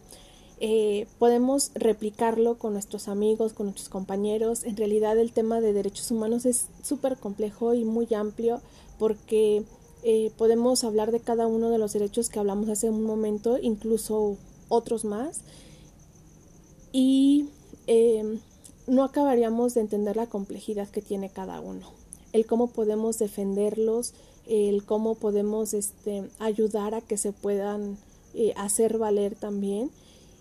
Eh, 0.64 1.08
podemos 1.18 1.72
replicarlo 1.74 2.56
con 2.56 2.74
nuestros 2.74 3.08
amigos, 3.08 3.52
con 3.52 3.66
nuestros 3.66 3.88
compañeros. 3.88 4.62
En 4.62 4.76
realidad 4.76 5.18
el 5.18 5.32
tema 5.32 5.60
de 5.60 5.72
derechos 5.72 6.12
humanos 6.12 6.46
es 6.46 6.66
súper 6.84 7.16
complejo 7.16 7.74
y 7.74 7.84
muy 7.84 8.06
amplio 8.14 8.60
porque 8.96 9.64
eh, 10.04 10.30
podemos 10.38 10.84
hablar 10.84 11.10
de 11.10 11.18
cada 11.18 11.48
uno 11.48 11.68
de 11.70 11.78
los 11.78 11.94
derechos 11.94 12.28
que 12.28 12.38
hablamos 12.38 12.68
hace 12.68 12.90
un 12.90 13.02
momento, 13.02 13.58
incluso 13.60 14.36
otros 14.68 15.04
más. 15.04 15.40
Y 16.92 17.48
em, 17.88 18.38
no 18.86 19.02
acabaríamos 19.02 19.74
de 19.74 19.80
entender 19.80 20.14
la 20.14 20.28
complejidad 20.28 20.88
que 20.88 21.02
tiene 21.02 21.28
cada 21.28 21.58
uno, 21.58 21.90
el 22.32 22.46
cómo 22.46 22.68
podemos 22.68 23.18
defenderlos, 23.18 24.14
el 24.46 24.84
cómo 24.84 25.16
podemos 25.16 25.74
este, 25.74 26.30
ayudar 26.38 26.94
a 26.94 27.00
que 27.00 27.16
se 27.16 27.32
puedan 27.32 27.98
eh, 28.34 28.52
hacer 28.56 28.98
valer 28.98 29.34
también 29.34 29.90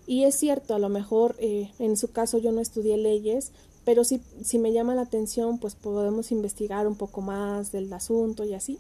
y 0.08 0.24
es 0.24 0.36
cierto, 0.36 0.76
a 0.76 0.80
lo 0.80 0.90
mejor 0.90 1.36
eh, 1.40 1.72
en 1.80 1.98
su 1.98 2.12
caso 2.12 2.38
yo 2.38 2.52
no 2.52 2.62
estudié 2.62 2.98
leyes, 2.98 3.52
pero 3.86 4.04
si, 4.04 4.22
si 4.44 4.60
me 4.60 4.74
llama 4.74 4.96
la 4.96 5.02
atención, 5.04 5.58
pues 5.58 5.76
podemos 5.76 6.32
investigar 6.32 6.88
un 6.88 6.96
poco 6.96 7.22
más 7.22 7.72
del 7.72 7.92
asunto 7.94 8.44
y 8.44 8.54
así. 8.54 8.78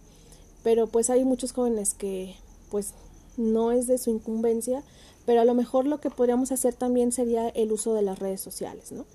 Pero 0.63 0.87
pues 0.87 1.09
hay 1.09 1.25
muchos 1.25 1.53
jóvenes 1.53 1.93
que 1.93 2.35
pues 2.69 2.93
no 3.37 3.71
es 3.71 3.87
de 3.87 3.97
su 3.97 4.11
incumbencia, 4.11 4.83
pero 5.25 5.41
a 5.41 5.45
lo 5.45 5.53
mejor 5.53 5.87
lo 5.87 5.99
que 5.99 6.09
podríamos 6.09 6.51
hacer 6.51 6.73
también 6.73 7.11
sería 7.11 7.49
el 7.49 7.71
uso 7.71 7.93
de 7.93 8.01
las 8.01 8.19
redes 8.19 8.41
sociales, 8.41 8.91
¿no? 8.91 9.05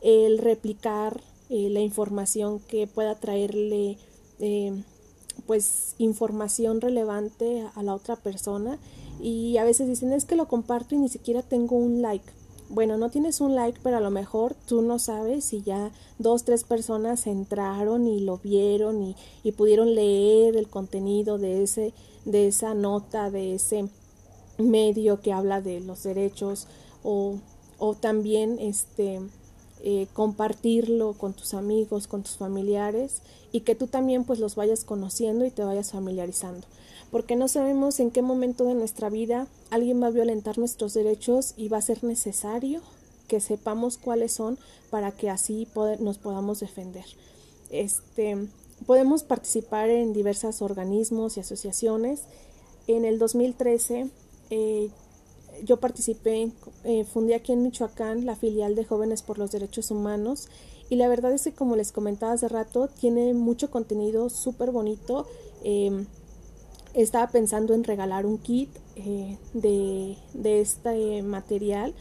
El 0.00 0.38
replicar 0.38 1.20
eh, 1.48 1.70
la 1.70 1.80
información 1.80 2.60
que 2.60 2.86
pueda 2.86 3.14
traerle 3.14 3.98
eh, 4.40 4.72
pues 5.46 5.94
información 5.98 6.80
relevante 6.80 7.64
a 7.74 7.82
la 7.82 7.94
otra 7.94 8.16
persona 8.16 8.78
y 9.20 9.56
a 9.56 9.64
veces 9.64 9.88
dicen 9.88 10.12
es 10.12 10.24
que 10.24 10.36
lo 10.36 10.48
comparto 10.48 10.94
y 10.94 10.98
ni 10.98 11.08
siquiera 11.08 11.42
tengo 11.42 11.76
un 11.76 12.02
like. 12.02 12.32
Bueno, 12.68 12.96
no 12.96 13.10
tienes 13.10 13.40
un 13.40 13.54
like, 13.54 13.78
pero 13.82 13.98
a 13.98 14.00
lo 14.00 14.10
mejor 14.10 14.54
tú 14.66 14.82
no 14.82 14.98
sabes 14.98 15.44
si 15.44 15.62
ya 15.62 15.92
dos, 16.18 16.44
tres 16.44 16.64
personas 16.64 17.26
entraron 17.28 18.08
y 18.08 18.20
lo 18.20 18.38
vieron 18.38 19.02
y, 19.02 19.16
y 19.44 19.52
pudieron 19.52 19.94
leer 19.94 20.56
el 20.56 20.68
contenido 20.68 21.38
de 21.38 21.62
ese, 21.62 21.94
de 22.24 22.48
esa 22.48 22.74
nota, 22.74 23.30
de 23.30 23.54
ese 23.54 23.88
medio 24.58 25.20
que 25.20 25.32
habla 25.32 25.60
de 25.60 25.80
los 25.80 26.02
derechos 26.02 26.66
o, 27.04 27.36
o 27.78 27.94
también 27.94 28.58
este 28.58 29.20
eh, 29.82 30.08
compartirlo 30.14 31.12
con 31.12 31.34
tus 31.34 31.54
amigos, 31.54 32.08
con 32.08 32.22
tus 32.22 32.36
familiares 32.38 33.22
y 33.52 33.60
que 33.60 33.74
tú 33.74 33.86
también 33.86 34.24
pues 34.24 34.40
los 34.40 34.56
vayas 34.56 34.84
conociendo 34.84 35.44
y 35.44 35.50
te 35.50 35.62
vayas 35.62 35.92
familiarizando 35.92 36.66
porque 37.10 37.36
no 37.36 37.48
sabemos 37.48 38.00
en 38.00 38.10
qué 38.10 38.22
momento 38.22 38.64
de 38.64 38.74
nuestra 38.74 39.10
vida 39.10 39.46
alguien 39.70 40.02
va 40.02 40.08
a 40.08 40.10
violentar 40.10 40.58
nuestros 40.58 40.94
derechos 40.94 41.54
y 41.56 41.68
va 41.68 41.78
a 41.78 41.82
ser 41.82 42.04
necesario 42.04 42.80
que 43.28 43.40
sepamos 43.40 43.98
cuáles 43.98 44.32
son 44.32 44.58
para 44.90 45.12
que 45.12 45.30
así 45.30 45.68
nos 46.00 46.18
podamos 46.18 46.60
defender. 46.60 47.04
Este, 47.70 48.36
podemos 48.86 49.24
participar 49.24 49.90
en 49.90 50.12
diversos 50.12 50.62
organismos 50.62 51.36
y 51.36 51.40
asociaciones. 51.40 52.22
En 52.86 53.04
el 53.04 53.18
2013 53.18 54.10
eh, 54.50 54.90
yo 55.64 55.78
participé, 55.78 56.52
eh, 56.84 57.04
fundé 57.04 57.34
aquí 57.34 57.52
en 57.52 57.62
Michoacán 57.62 58.26
la 58.26 58.36
filial 58.36 58.74
de 58.74 58.84
Jóvenes 58.84 59.22
por 59.22 59.38
los 59.38 59.50
Derechos 59.50 59.90
Humanos 59.90 60.48
y 60.88 60.96
la 60.96 61.08
verdad 61.08 61.32
es 61.32 61.42
que 61.42 61.52
como 61.52 61.76
les 61.76 61.92
comentaba 61.92 62.32
hace 62.32 62.48
rato, 62.48 62.88
tiene 62.88 63.34
mucho 63.34 63.70
contenido 63.70 64.30
súper 64.30 64.70
bonito. 64.70 65.26
Em, 65.64 66.06
estaba 67.02 67.28
pensando 67.28 67.74
en 67.74 67.84
regalar 67.84 68.24
un 68.26 68.38
kit 68.38 68.70
eh, 68.96 69.36
de, 69.52 70.16
de, 70.32 70.60
este 70.60 71.22
material 71.22 71.94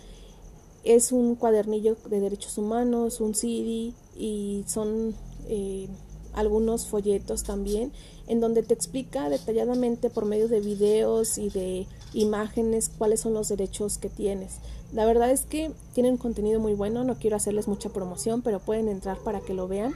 es 0.86 1.12
un 1.12 1.36
cuadernillo 1.36 1.98
de 2.10 2.20
derechos 2.20 2.58
humanos, 2.58 3.20
un 3.20 3.36
CD 3.36 3.94
y 4.16 4.64
son 4.68 5.14
eh, 5.48 5.88
algunos 6.34 6.88
folletos 6.88 7.44
también 7.44 7.92
en 8.28 8.40
donde 8.40 8.64
te 8.64 8.74
explica 8.74 9.30
detalladamente 9.30 10.10
por 10.10 10.26
medio 10.26 10.48
de 10.48 10.62
videos 10.62 11.38
y 11.38 11.50
de 11.50 11.88
imágenes 12.14 12.90
cuáles 12.90 13.20
son 13.20 13.34
los 13.34 13.50
derechos 13.50 13.98
que 13.98 14.10
tienes. 14.10 14.60
La 14.94 15.06
verdad 15.06 15.30
es 15.32 15.42
que 15.46 15.72
tienen 15.94 16.18
contenido 16.18 16.60
muy 16.60 16.74
bueno, 16.74 17.04
no 17.04 17.16
quiero 17.16 17.36
hacerles 17.36 17.68
mucha 17.68 17.90
promoción, 17.90 18.42
pero 18.42 18.60
pueden 18.60 18.88
entrar 18.88 19.18
para 19.20 19.42
que 19.42 19.54
lo 19.54 19.68
vean. 19.68 19.94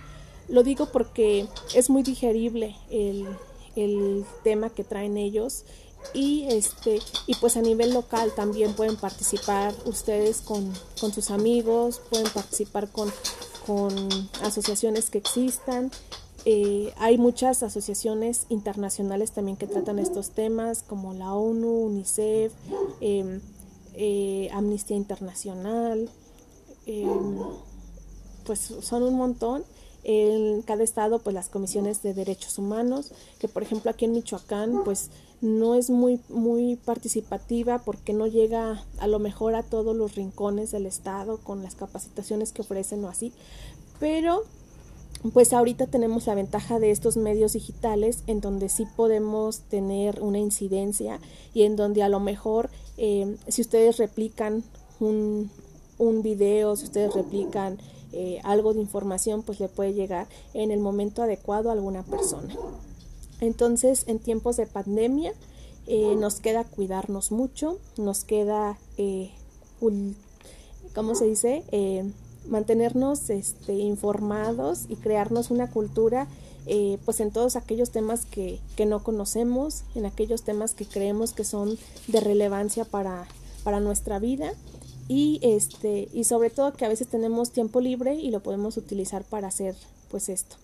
Lo 0.47 0.63
digo 0.63 0.87
porque 0.91 1.47
es 1.75 1.89
muy 1.89 2.03
digerible 2.03 2.75
el, 2.89 3.25
el 3.75 4.25
tema 4.43 4.69
que 4.69 4.83
traen 4.83 5.17
ellos. 5.17 5.65
Y 6.13 6.45
este 6.49 6.99
y 7.27 7.35
pues 7.35 7.57
a 7.57 7.61
nivel 7.61 7.93
local 7.93 8.31
también 8.35 8.73
pueden 8.73 8.95
participar 8.95 9.73
ustedes 9.85 10.39
con, 10.41 10.73
con 10.99 11.11
sus 11.11 11.29
amigos 11.29 12.01
pueden 12.09 12.29
participar 12.31 12.89
con, 12.89 13.11
con 13.67 13.93
asociaciones 14.41 15.09
que 15.09 15.17
existan. 15.17 15.91
Eh, 16.45 16.93
hay 16.97 17.17
muchas 17.17 17.63
asociaciones 17.63 18.45
internacionales 18.47 19.31
también 19.33 19.57
que 19.57 19.67
tratan 19.67 19.99
estos 19.99 20.29
temas 20.29 20.83
como 20.83 21.13
la 21.13 21.33
ONU 21.33 21.83
UNICEF 21.83 22.53
em, 23.01 23.41
eh, 23.93 24.49
Amnistía 24.53 24.95
Internacional 24.95 26.09
em, 26.85 27.37
pues 28.45 28.73
son 28.81 29.03
un 29.03 29.15
montón 29.15 29.65
en 30.03 30.61
cada 30.61 30.83
estado 30.83 31.19
pues 31.19 31.33
las 31.33 31.49
comisiones 31.49 32.01
de 32.01 32.13
derechos 32.13 32.57
humanos 32.57 33.11
que 33.39 33.47
por 33.47 33.63
ejemplo 33.63 33.91
aquí 33.91 34.05
en 34.05 34.13
Michoacán 34.13 34.83
pues 34.83 35.09
no 35.41 35.75
es 35.75 35.89
muy 35.89 36.19
muy 36.29 36.75
participativa 36.77 37.79
porque 37.79 38.13
no 38.13 38.27
llega 38.27 38.83
a 38.97 39.07
lo 39.07 39.19
mejor 39.19 39.55
a 39.55 39.63
todos 39.63 39.95
los 39.95 40.15
rincones 40.15 40.71
del 40.71 40.85
estado 40.85 41.37
con 41.37 41.63
las 41.63 41.75
capacitaciones 41.75 42.51
que 42.51 42.61
ofrecen 42.61 43.03
o 43.05 43.09
así. 43.09 43.33
Pero 43.99 44.43
pues 45.33 45.51
ahorita 45.51 45.87
tenemos 45.87 46.27
la 46.27 46.35
ventaja 46.35 46.79
de 46.79 46.91
estos 46.91 47.17
medios 47.17 47.53
digitales 47.53 48.23
en 48.27 48.39
donde 48.39 48.69
sí 48.69 48.85
podemos 48.95 49.61
tener 49.61 50.21
una 50.21 50.39
incidencia 50.39 51.19
y 51.53 51.63
en 51.63 51.75
donde 51.75 52.03
a 52.03 52.09
lo 52.09 52.19
mejor 52.19 52.69
eh, 52.97 53.35
si 53.47 53.61
ustedes 53.61 53.97
replican 53.97 54.63
un, 54.99 55.51
un 55.97 56.21
video, 56.21 56.75
si 56.75 56.85
ustedes 56.85 57.13
replican 57.13 57.79
eh, 58.11 58.39
algo 58.43 58.73
de 58.73 58.81
información 58.81 59.43
pues 59.43 59.59
le 59.59 59.69
puede 59.69 59.93
llegar 59.93 60.27
en 60.53 60.71
el 60.71 60.79
momento 60.79 61.21
adecuado 61.21 61.69
a 61.69 61.73
alguna 61.73 62.03
persona. 62.03 62.55
Entonces, 63.39 64.03
en 64.07 64.19
tiempos 64.19 64.57
de 64.57 64.65
pandemia, 64.65 65.33
eh, 65.87 66.15
nos 66.15 66.39
queda 66.39 66.63
cuidarnos 66.63 67.31
mucho, 67.31 67.79
nos 67.97 68.23
queda, 68.23 68.77
eh, 68.97 69.31
¿cómo 70.93 71.15
se 71.15 71.25
dice? 71.25 71.63
mantenernos 72.47 73.29
este, 73.29 73.73
informados 73.73 74.85
y 74.89 74.95
crearnos 74.95 75.51
una 75.51 75.69
cultura 75.69 76.27
pues 77.05 77.19
en 77.19 77.31
todos 77.31 77.55
aquellos 77.55 77.91
temas 77.91 78.25
que, 78.25 78.59
que, 78.75 78.85
no 78.85 79.03
conocemos, 79.03 79.83
en 79.95 80.05
aquellos 80.05 80.43
temas 80.43 80.73
que 80.73 80.85
creemos 80.85 81.33
que 81.33 81.43
son 81.43 81.77
de 82.07 82.19
relevancia 82.19 82.85
para, 82.85 83.27
para 83.63 83.79
nuestra 83.79 84.19
vida 84.19 84.53
y 85.09 85.39
este 85.41 86.07
y 86.13 86.23
sobre 86.23 86.49
todo 86.49 86.71
que 86.71 86.85
a 86.85 86.89
veces 86.89 87.09
tenemos 87.09 87.51
tiempo 87.51 87.81
libre 87.81 88.15
y 88.15 88.31
lo 88.31 88.41
podemos 88.41 88.77
utilizar 88.77 89.25
para 89.25 89.49
hacer 89.49 89.75
pues 90.09 90.29
esto 90.29 90.55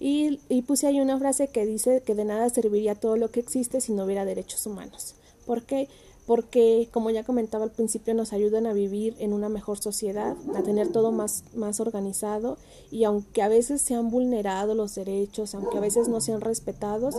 y, 0.00 0.40
y 0.48 0.62
puse 0.62 0.88
ahí 0.88 1.00
una 1.00 1.18
frase 1.18 1.48
que 1.48 1.64
dice 1.66 2.02
que 2.04 2.16
de 2.16 2.24
nada 2.24 2.48
serviría 2.50 2.96
todo 2.96 3.16
lo 3.16 3.30
que 3.30 3.38
existe 3.38 3.80
si 3.80 3.92
no 3.92 4.04
hubiera 4.04 4.24
derechos 4.24 4.66
humanos 4.66 5.14
¿por 5.46 5.62
qué? 5.62 5.88
porque 6.30 6.88
como 6.92 7.10
ya 7.10 7.24
comentaba 7.24 7.64
al 7.64 7.72
principio 7.72 8.14
nos 8.14 8.32
ayudan 8.32 8.66
a 8.66 8.72
vivir 8.72 9.16
en 9.18 9.32
una 9.32 9.48
mejor 9.48 9.78
sociedad, 9.78 10.36
a 10.54 10.62
tener 10.62 10.92
todo 10.92 11.10
más, 11.10 11.42
más 11.56 11.80
organizado 11.80 12.56
y 12.92 13.02
aunque 13.02 13.42
a 13.42 13.48
veces 13.48 13.82
se 13.82 13.96
han 13.96 14.10
vulnerado 14.10 14.76
los 14.76 14.94
derechos, 14.94 15.56
aunque 15.56 15.78
a 15.78 15.80
veces 15.80 16.06
no 16.06 16.20
sean 16.20 16.40
respetados, 16.40 17.16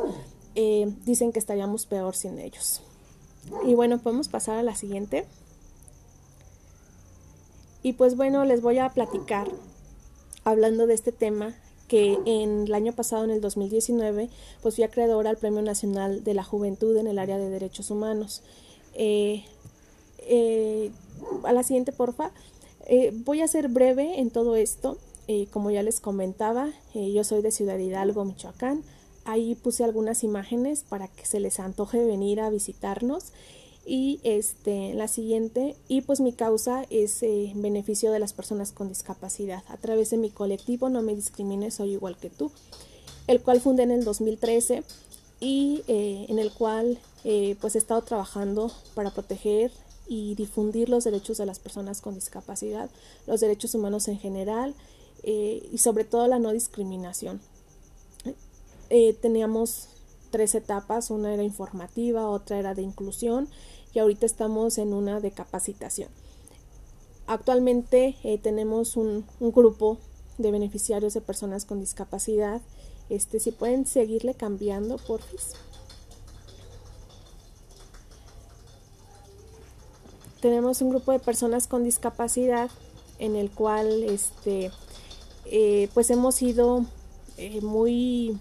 eh, 0.55 0.93
dicen 1.05 1.33
que 1.33 1.39
estaríamos 1.39 1.85
peor 1.85 2.15
sin 2.15 2.39
ellos. 2.39 2.81
Y 3.65 3.73
bueno, 3.73 3.97
podemos 3.97 4.29
pasar 4.29 4.57
a 4.57 4.63
la 4.63 4.75
siguiente. 4.75 5.25
Y 7.83 7.93
pues 7.93 8.15
bueno, 8.15 8.45
les 8.45 8.61
voy 8.61 8.77
a 8.79 8.89
platicar 8.89 9.49
hablando 10.43 10.87
de 10.87 10.93
este 10.93 11.11
tema 11.11 11.55
que 11.87 12.17
en 12.25 12.67
el 12.67 12.73
año 12.73 12.93
pasado, 12.93 13.25
en 13.25 13.31
el 13.31 13.41
2019, 13.41 14.29
pues 14.61 14.75
fui 14.75 14.83
acreedora 14.83 15.29
al 15.29 15.37
Premio 15.37 15.61
Nacional 15.61 16.23
de 16.23 16.33
la 16.33 16.43
Juventud 16.43 16.95
en 16.95 17.07
el 17.07 17.19
área 17.19 17.37
de 17.37 17.49
Derechos 17.49 17.91
Humanos. 17.91 18.43
Eh, 18.93 19.43
eh, 20.19 20.91
a 21.43 21.51
la 21.51 21.63
siguiente, 21.63 21.91
porfa. 21.91 22.31
Eh, 22.87 23.11
voy 23.25 23.41
a 23.41 23.47
ser 23.47 23.67
breve 23.67 24.19
en 24.19 24.29
todo 24.29 24.55
esto. 24.55 24.97
como 25.51 25.71
ya 25.71 25.81
les 25.81 26.01
comentaba, 26.01 26.67
yo 26.93 27.23
soy 27.23 27.41
de 27.41 27.51
Ciudad 27.51 27.77
Hidalgo, 27.77 28.25
Michoacán. 28.25 28.83
Ahí 29.23 29.55
puse 29.55 29.85
algunas 29.85 30.25
imágenes 30.25 30.83
para 30.83 31.07
que 31.07 31.25
se 31.25 31.39
les 31.39 31.61
antoje 31.61 32.03
venir 32.03 32.41
a 32.41 32.49
visitarnos 32.49 33.31
y 33.85 34.19
este 34.23 34.93
la 34.93 35.07
siguiente 35.07 35.75
y 35.87 36.01
pues 36.01 36.19
mi 36.19 36.33
causa 36.33 36.85
es 36.89 37.23
eh, 37.23 37.51
beneficio 37.55 38.11
de 38.11 38.19
las 38.19 38.33
personas 38.33 38.71
con 38.71 38.89
discapacidad. 38.89 39.63
A 39.69 39.77
través 39.77 40.11
de 40.11 40.17
mi 40.17 40.29
colectivo 40.29 40.89
no 40.89 41.01
me 41.01 41.15
discrimines 41.15 41.75
soy 41.75 41.93
igual 41.93 42.17
que 42.17 42.29
tú 42.29 42.51
el 43.27 43.41
cual 43.41 43.61
fundé 43.61 43.83
en 43.83 43.91
el 43.91 44.03
2013 44.03 44.83
y 45.39 45.83
eh, 45.87 46.25
en 46.29 46.37
el 46.37 46.51
cual 46.51 46.99
eh, 47.23 47.55
pues 47.59 47.75
he 47.75 47.79
estado 47.79 48.01
trabajando 48.01 48.71
para 48.93 49.11
proteger 49.11 49.71
y 50.07 50.35
difundir 50.35 50.89
los 50.89 51.03
derechos 51.03 51.37
de 51.37 51.45
las 51.45 51.59
personas 51.59 52.01
con 52.01 52.15
discapacidad 52.15 52.89
los 53.25 53.39
derechos 53.39 53.73
humanos 53.73 54.07
en 54.07 54.19
general 54.19 54.75
y 55.23 55.77
sobre 55.77 56.03
todo 56.03 56.25
la 56.27 56.39
no 56.39 56.51
discriminación. 56.51 57.39
Teníamos 59.21 59.90
tres 60.31 60.55
etapas, 60.55 61.11
una 61.11 61.33
era 61.33 61.43
informativa, 61.43 62.27
otra 62.27 62.57
era 62.57 62.73
de 62.73 62.81
inclusión 62.81 63.47
y 63.93 63.99
ahorita 63.99 64.25
estamos 64.25 64.77
en 64.77 64.93
una 64.93 65.19
de 65.19 65.31
capacitación. 65.31 66.09
Actualmente 67.27 68.17
eh, 68.23 68.37
tenemos 68.37 68.97
un, 68.97 69.25
grupo 69.39 69.97
de 70.37 70.51
beneficiarios 70.51 71.13
de 71.13 71.21
personas 71.21 71.65
con 71.65 71.79
discapacidad. 71.79 72.61
Este, 73.09 73.39
si 73.39 73.51
pueden 73.51 73.85
seguirle 73.85 74.33
cambiando, 74.33 74.97
porfis. 74.97 75.51
Tenemos 80.41 80.81
un 80.81 80.89
grupo 80.89 81.11
de 81.11 81.19
personas 81.19 81.67
con 81.67 81.83
discapacidad 81.83 82.71
en 83.19 83.35
el 83.35 83.51
cual 83.51 84.03
este, 84.03 84.71
eh, 85.45 85.89
pues 85.93 86.09
hemos 86.09 86.35
sido 86.35 86.85
eh, 87.37 87.61
muy 87.61 88.39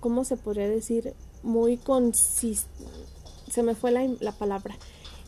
¿cómo 0.00 0.24
se 0.24 0.36
podría 0.36 0.68
decir? 0.68 1.14
Muy 1.42 1.76
consistentes, 1.76 3.10
se 3.50 3.62
me 3.62 3.74
fue 3.74 3.90
la, 3.90 4.32
palabra, 4.32 4.76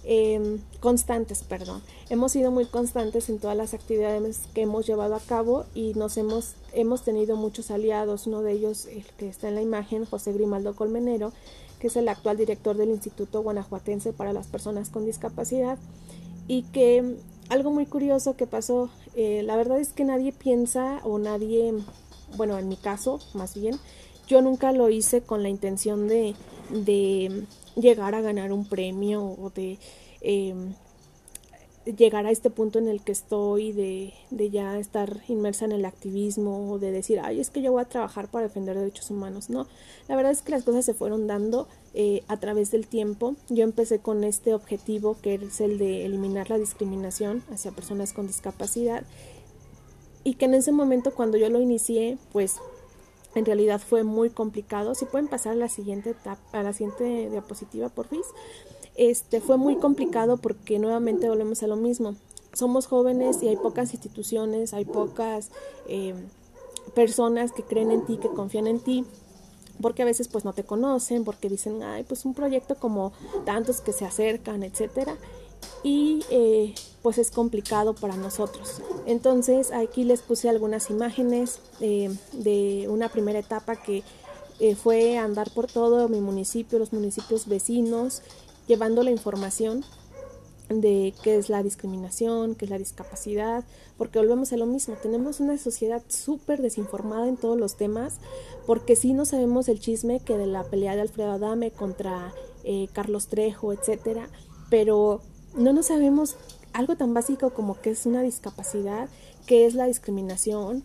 em, 0.05 0.61
constantes, 0.81 1.43
perdón. 1.43 1.83
Hemos 2.09 2.33
sido 2.33 2.51
muy 2.51 2.67
constantes 2.67 3.29
en 3.29 3.39
todas 3.39 3.57
las 3.57 3.75
actividades 3.75 4.41
que 4.55 4.63
hemos 4.63 4.87
llevado 4.87 5.15
a 5.15 5.21
cabo 5.21 5.65
y 5.75 5.95
nos 5.95 6.17
hemos, 6.17 6.55
hemos 6.73 7.03
tenido 7.03 7.37
muchos 7.37 7.71
aliados. 7.71 8.27
Uno 8.27 8.43
de 8.43 8.53
ellos, 8.53 8.87
el 8.87 9.05
que 9.17 9.29
está 9.29 9.49
en 9.49 9.57
la 9.57 9.63
imagen, 9.63 10.05
José 10.05 10.33
Grimaldo 10.33 10.77
Colmenero, 10.77 11.33
que 11.81 11.89
es 11.89 11.97
el 11.97 12.09
actual 12.09 12.37
director 12.37 12.77
del 12.77 12.91
Instituto 12.91 13.43
Guanajuatense 13.43 14.13
para 14.13 14.33
las 14.33 14.47
Personas 14.47 14.89
con 14.89 15.05
Discapacidad. 15.05 15.79
Y 16.47 16.63
que 16.65 17.17
algo 17.49 17.71
muy 17.71 17.87
curioso 17.87 18.37
que 18.37 18.47
pasó, 18.47 18.89
eh, 19.15 19.43
la 19.45 19.57
verdad 19.57 19.81
es 19.81 19.93
que 19.93 20.05
nadie 20.05 20.33
piensa 20.33 21.01
o 21.05 21.19
nadie, 21.19 21.75
bueno, 22.37 22.59
en 22.59 22.69
mi 22.69 22.77
caso 22.77 23.21
más 23.35 23.55
bien, 23.55 23.79
yo 24.27 24.43
nunca 24.43 24.73
lo 24.73 24.89
hice 24.89 25.23
con 25.23 25.43
la 25.43 25.49
intención 25.49 26.09
de, 26.09 26.35
de 26.71 27.45
llegar 27.77 28.15
a 28.15 28.21
ganar 28.21 28.53
un 28.53 28.65
premio 28.65 29.25
o 29.25 29.51
de 29.51 29.79
em, 30.21 30.75
llegar 31.85 32.27
a 32.27 32.31
este 32.31 32.51
punto 32.51 32.79
en 32.79 32.89
el 32.89 33.03
que 33.03 33.13
estoy, 33.13 33.73
de, 33.73 34.15
de, 34.31 34.51
ya 34.51 34.79
estar 34.79 35.21
inmersa 35.29 35.65
en 35.65 35.73
el 35.73 35.85
activismo 35.85 36.71
o 36.71 36.79
de 36.79 36.93
decir, 36.93 37.21
ay, 37.21 37.41
es 37.41 37.51
que 37.51 37.61
yo 37.61 37.73
voy 37.73 37.83
a 37.83 37.89
trabajar 37.89 38.29
para 38.29 38.47
defender 38.47 38.79
derechos 38.79 39.11
humanos. 39.11 39.51
No, 39.51 39.67
la 40.09 40.17
verdad 40.17 40.33
es 40.33 40.43
que 40.43 40.53
las 40.53 40.63
cosas 40.63 40.85
se 40.85 40.95
fueron 40.95 41.27
dando 41.27 41.67
eh, 41.95 42.23
a 42.29 42.39
través 42.39 42.71
del 42.71 42.87
tiempo. 42.87 43.35
Yo 43.49 43.65
empecé 43.65 43.99
con 43.99 44.23
este 44.23 44.55
objetivo 44.55 45.17
que 45.21 45.35
es 45.35 45.61
el 45.61 45.79
de 45.79 46.07
eliminar 46.07 46.51
la 46.51 46.59
discriminación 46.59 47.43
hacia 47.51 47.73
personas 47.73 48.13
con 48.13 48.27
discapacidad 48.27 49.05
y 50.25 50.35
que 50.35 50.45
en 50.45 50.55
ese 50.55 50.71
momento 50.71 51.13
cuando 51.13 51.37
yo 51.37 51.49
lo 51.49 51.61
inicié, 51.61 52.17
pues 52.33 52.57
en 53.35 53.45
realidad 53.45 53.81
fue 53.81 54.05
muy 54.05 54.31
complicado. 54.31 54.95
Si 54.95 55.05
pueden 55.05 55.29
pasar 55.29 55.53
a 55.53 55.57
la 55.57 55.69
siguiente 55.69 56.11
etapa, 56.11 56.41
a 56.53 56.63
la 56.63 56.73
siguiente 56.73 57.31
diapositiva, 57.31 57.89
por 57.89 58.09
fin. 58.09 58.21
Este 58.95 59.41
fue 59.41 59.57
muy 59.57 59.77
complicado 59.77 60.37
porque 60.37 60.79
nuevamente 60.79 61.29
volvemos 61.29 61.63
a 61.63 61.67
lo 61.67 61.77
mismo. 61.77 62.15
Somos 62.53 62.87
jóvenes 62.87 63.43
y 63.43 63.49
hay 63.49 63.57
pocas 63.57 63.95
instituciones, 63.95 64.75
hay 64.75 64.85
pocas 64.85 65.51
eh, 65.89 66.15
personas 66.95 67.53
que 67.53 67.63
creen 67.63 67.91
en 67.91 68.05
ti, 68.05 68.19
que 68.19 68.29
confían 68.29 68.67
en 68.67 68.81
ti, 68.81 69.07
porque 69.81 70.03
a 70.03 70.05
veces 70.05 70.29
pues 70.29 70.45
no 70.45 70.53
te 70.53 70.65
conocen, 70.65 71.25
porque 71.25 71.49
dicen, 71.49 71.83
ay, 71.83 72.05
pues 72.05 72.27
un 72.27 72.35
proyecto 72.35 72.75
como 72.75 73.13
tantos 73.47 73.81
que 73.81 73.93
se 73.93 74.05
acercan, 74.05 74.63
etcétera. 74.63 75.17
Y 75.83 76.25
eh, 76.31 76.75
pues 77.03 77.19
es 77.19 77.31
complicado 77.31 77.95
para 77.95 78.17
nosotros. 78.17 78.81
Entonces 79.07 79.73
aquí 79.73 80.05
les 80.05 80.23
puse 80.23 80.49
algunas 80.49 80.91
imágenes 80.91 81.59
eh, 81.81 82.15
de 82.33 82.87
una 82.89 83.09
primera 83.09 83.39
etapa 83.39 83.77
que 83.77 84.03
eh, 84.61 84.75
fue 84.77 85.19
andar 85.19 85.51
por 85.53 85.67
todo 85.67 86.09
mi 86.09 86.21
municipio, 86.21 86.79
los 86.79 86.93
municipios 86.93 87.49
vecinos, 87.49 88.23
llevando 88.69 89.03
la 89.03 89.11
información 89.11 89.85
de 90.69 91.13
qué 91.23 91.37
es 91.37 91.51
la 91.51 91.63
discriminación, 91.63 92.55
qué 92.55 92.67
es 92.67 92.71
la 92.71 92.79
discapacidad, 92.79 93.65
porque 93.99 94.21
volvemos 94.21 94.53
a 94.53 94.57
lo 94.57 94.65
mismo, 94.65 94.95
tenemos 95.03 95.41
una 95.41 95.59
sociedad 95.59 96.03
súper 96.09 96.63
desinformada 96.63 97.29
en 97.29 97.37
todos 97.37 97.59
los 97.59 97.77
temas, 97.77 98.19
porque 98.65 98.97
sí 98.97 99.13
no 99.13 99.25
sabemos 99.27 99.69
el 99.69 99.81
chisme 99.81 100.21
que 100.21 100.39
de 100.39 100.47
la 100.47 100.63
pelea 100.63 100.95
de 100.95 101.03
Alfredo 101.03 101.33
Adame 101.33 101.73
contra 101.73 102.33
Carlos 102.95 103.27
Trejo, 103.27 103.73
etcétera, 103.73 104.31
pero 104.71 105.21
no 105.55 105.73
nos 105.73 105.87
sabemos 105.87 106.37
algo 106.73 106.97
tan 106.97 107.15
básico 107.15 107.51
como 107.51 107.81
qué 107.81 107.91
es 107.91 108.07
una 108.07 108.23
discapacidad, 108.23 109.09
qué 109.47 109.67
es 109.67 109.75
la 109.75 109.87
discriminación, 109.87 110.85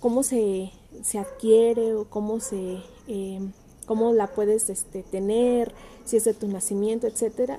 cómo 0.00 0.22
se, 0.22 0.72
se 1.02 1.18
adquiere 1.18 1.94
o 1.94 2.08
cómo 2.08 2.40
se 2.40 2.82
em, 3.06 3.52
cómo 3.88 4.12
la 4.12 4.28
puedes 4.28 4.68
este, 4.68 5.02
tener, 5.02 5.72
si 6.04 6.18
es 6.18 6.24
de 6.24 6.34
tu 6.34 6.46
nacimiento, 6.46 7.06
etcétera. 7.06 7.58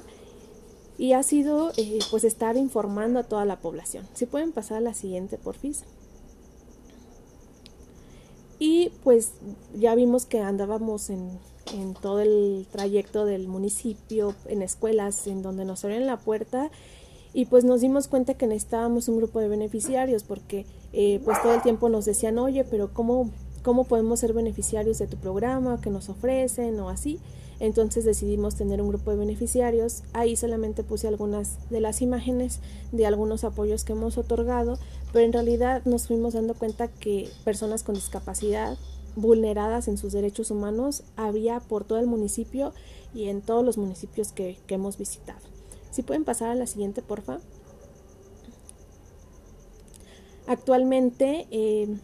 Y 0.97 1.14
ha 1.14 1.24
sido 1.24 1.72
eh, 1.76 1.99
pues 2.12 2.24
estar 2.24 2.55
informando 2.55 3.20
a 3.20 3.24
toda 3.24 3.45
la 3.45 3.60
población. 3.60 4.07
Si 4.14 4.28
pueden 4.28 4.51
pasar 4.51 4.78
a 4.78 4.82
la 4.82 4.93
siguiente, 4.93 5.38
porfis. 5.38 5.84
Y 8.60 8.91
pues 9.03 9.32
ya 9.74 9.95
vimos 9.95 10.26
que 10.26 10.39
andábamos 10.39 11.10
en 11.10 11.39
en 11.74 11.93
todo 11.93 12.20
el 12.20 12.67
trayecto 12.72 13.26
del 13.26 13.47
municipio, 13.47 14.36
en 14.47 14.61
escuelas, 14.61 15.28
en 15.28 15.41
donde 15.41 15.65
nos 15.65 15.84
abren 15.84 16.05
la 16.05 16.17
puerta 16.17 16.72
y 17.34 17.45
pues 17.45 17.63
nos 17.63 17.82
dimos 17.82 18.07
cuenta 18.07 18.34
que 18.34 18.47
necesitábamos 18.47 19.07
un 19.07 19.17
grupo 19.17 19.39
de 19.39 19.47
beneficiarios 19.47 20.24
porque 20.24 20.65
eh, 20.93 21.22
pues 21.24 21.41
todo 21.41 21.53
el 21.53 21.61
tiempo 21.61 21.89
nos 21.89 22.05
decían, 22.05 22.39
oye, 22.39 22.63
pero 22.63 22.91
¿cómo, 22.93 23.30
¿cómo 23.63 23.84
podemos 23.84 24.20
ser 24.20 24.34
beneficiarios 24.34 24.97
de 24.97 25.07
tu 25.07 25.17
programa 25.17 25.80
que 25.80 25.91
nos 25.91 26.09
ofrecen 26.09 26.80
o 26.80 26.89
así? 26.89 27.20
Entonces 27.59 28.05
decidimos 28.05 28.55
tener 28.55 28.82
un 28.82 28.88
grupo 28.88 29.11
de 29.11 29.17
beneficiarios. 29.17 30.03
Ahí 30.13 30.36
solamente 30.38 30.84
puse 30.84 31.07
algunas 31.07 31.70
de 31.70 31.82
las 31.82 32.01
imágenes 32.01 32.61
de 32.91 33.05
algunos 33.05 33.43
apoyos 33.43 33.84
que 33.84 33.91
hemos 33.91 34.17
otorgado, 34.17 34.80
pero 35.11 35.26
en 35.26 35.34
realidad 35.34 35.84
nos 35.86 36.07
fuimos 36.07 36.34
dando 36.34 36.53
cuenta 36.53 36.88
que 36.88 37.30
personas 37.43 37.84
con 37.84 37.95
discapacidad 37.95 38.78
vulneradas 39.16 39.88
en 39.88 39.97
sus 39.97 40.14
derechos 40.14 40.51
humanos 40.51 41.03
había 41.16 41.60
por 41.60 41.84
todo 41.84 41.99
el 41.99 42.07
municipio 42.07 42.74
y 43.14 43.26
en 43.26 43.41
todos 43.41 43.64
los 43.66 43.78
municipios 43.78 44.32
que, 44.32 44.57
hemos 44.68 44.97
visitado. 44.97 45.39
Si 45.91 46.03
pueden 46.03 46.24
pasar 46.24 46.49
a 46.49 46.55
la 46.55 46.68
siguiente, 46.68 47.01
porfa. 47.01 47.39
Actualmente 50.47 51.47
eh, 51.51 51.97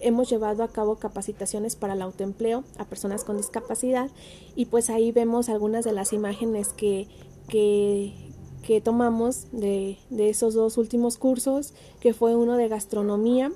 hemos 0.00 0.28
llevado 0.28 0.62
a 0.62 0.68
cabo 0.68 0.96
capacitaciones 0.96 1.76
para 1.76 1.94
el 1.94 2.02
autoempleo 2.02 2.64
a 2.76 2.84
personas 2.84 3.24
con 3.24 3.36
discapacidad 3.36 4.10
y 4.54 4.66
pues 4.66 4.90
ahí 4.90 5.12
vemos 5.12 5.48
algunas 5.48 5.84
de 5.84 5.92
las 5.92 6.12
imágenes 6.12 6.68
que, 6.68 7.08
que, 7.48 8.14
que 8.62 8.80
tomamos 8.80 9.48
de, 9.52 9.98
de 10.10 10.28
esos 10.28 10.54
dos 10.54 10.78
últimos 10.78 11.16
cursos, 11.16 11.74
que 12.00 12.14
fue 12.14 12.36
uno 12.36 12.56
de 12.56 12.68
gastronomía 12.68 13.52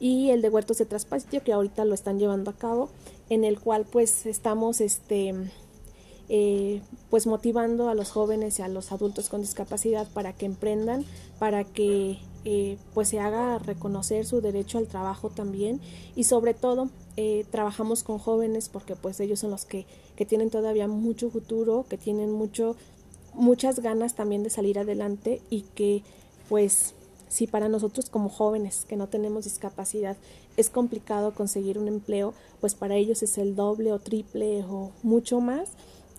y 0.00 0.30
el 0.30 0.42
de 0.42 0.48
huertos 0.48 0.78
de 0.78 0.86
traspatio 0.86 1.44
que 1.44 1.52
ahorita 1.52 1.84
lo 1.84 1.94
están 1.94 2.18
llevando 2.18 2.50
a 2.50 2.56
cabo 2.56 2.90
en 3.28 3.44
el 3.44 3.60
cual 3.60 3.86
pues 3.88 4.26
estamos 4.26 4.80
este 4.80 5.34
eh, 6.28 6.80
pues 7.10 7.26
motivando 7.26 7.88
a 7.88 7.94
los 7.94 8.10
jóvenes 8.10 8.58
y 8.58 8.62
a 8.62 8.68
los 8.68 8.92
adultos 8.92 9.28
con 9.28 9.42
discapacidad 9.42 10.08
para 10.12 10.32
que 10.32 10.46
emprendan 10.46 11.04
para 11.38 11.64
que 11.64 12.18
eh, 12.44 12.78
pues 12.94 13.08
se 13.08 13.20
haga 13.20 13.58
reconocer 13.58 14.24
su 14.24 14.40
derecho 14.40 14.78
al 14.78 14.86
trabajo 14.86 15.28
también. 15.28 15.80
Y 16.16 16.24
sobre 16.24 16.54
todo 16.54 16.88
eh, 17.16 17.44
trabajamos 17.50 18.02
con 18.02 18.18
jóvenes 18.18 18.68
porque 18.70 18.96
pues 18.96 19.20
ellos 19.20 19.40
son 19.40 19.50
los 19.50 19.66
que, 19.66 19.86
que 20.16 20.24
tienen 20.24 20.50
todavía 20.50 20.88
mucho 20.88 21.30
futuro 21.30 21.84
que 21.88 21.98
tienen 21.98 22.32
mucho 22.32 22.76
muchas 23.34 23.80
ganas 23.80 24.14
también 24.14 24.42
de 24.42 24.50
salir 24.50 24.78
adelante 24.78 25.42
y 25.50 25.62
que 25.62 26.02
pues 26.48 26.94
si 27.30 27.46
para 27.46 27.68
nosotros 27.68 28.10
como 28.10 28.28
jóvenes 28.28 28.84
que 28.88 28.96
no 28.96 29.08
tenemos 29.08 29.44
discapacidad 29.44 30.16
es 30.56 30.68
complicado 30.68 31.32
conseguir 31.32 31.78
un 31.78 31.86
empleo, 31.86 32.34
pues 32.60 32.74
para 32.74 32.96
ellos 32.96 33.22
es 33.22 33.38
el 33.38 33.54
doble 33.54 33.92
o 33.92 34.00
triple 34.00 34.64
o 34.68 34.90
mucho 35.04 35.40
más. 35.40 35.70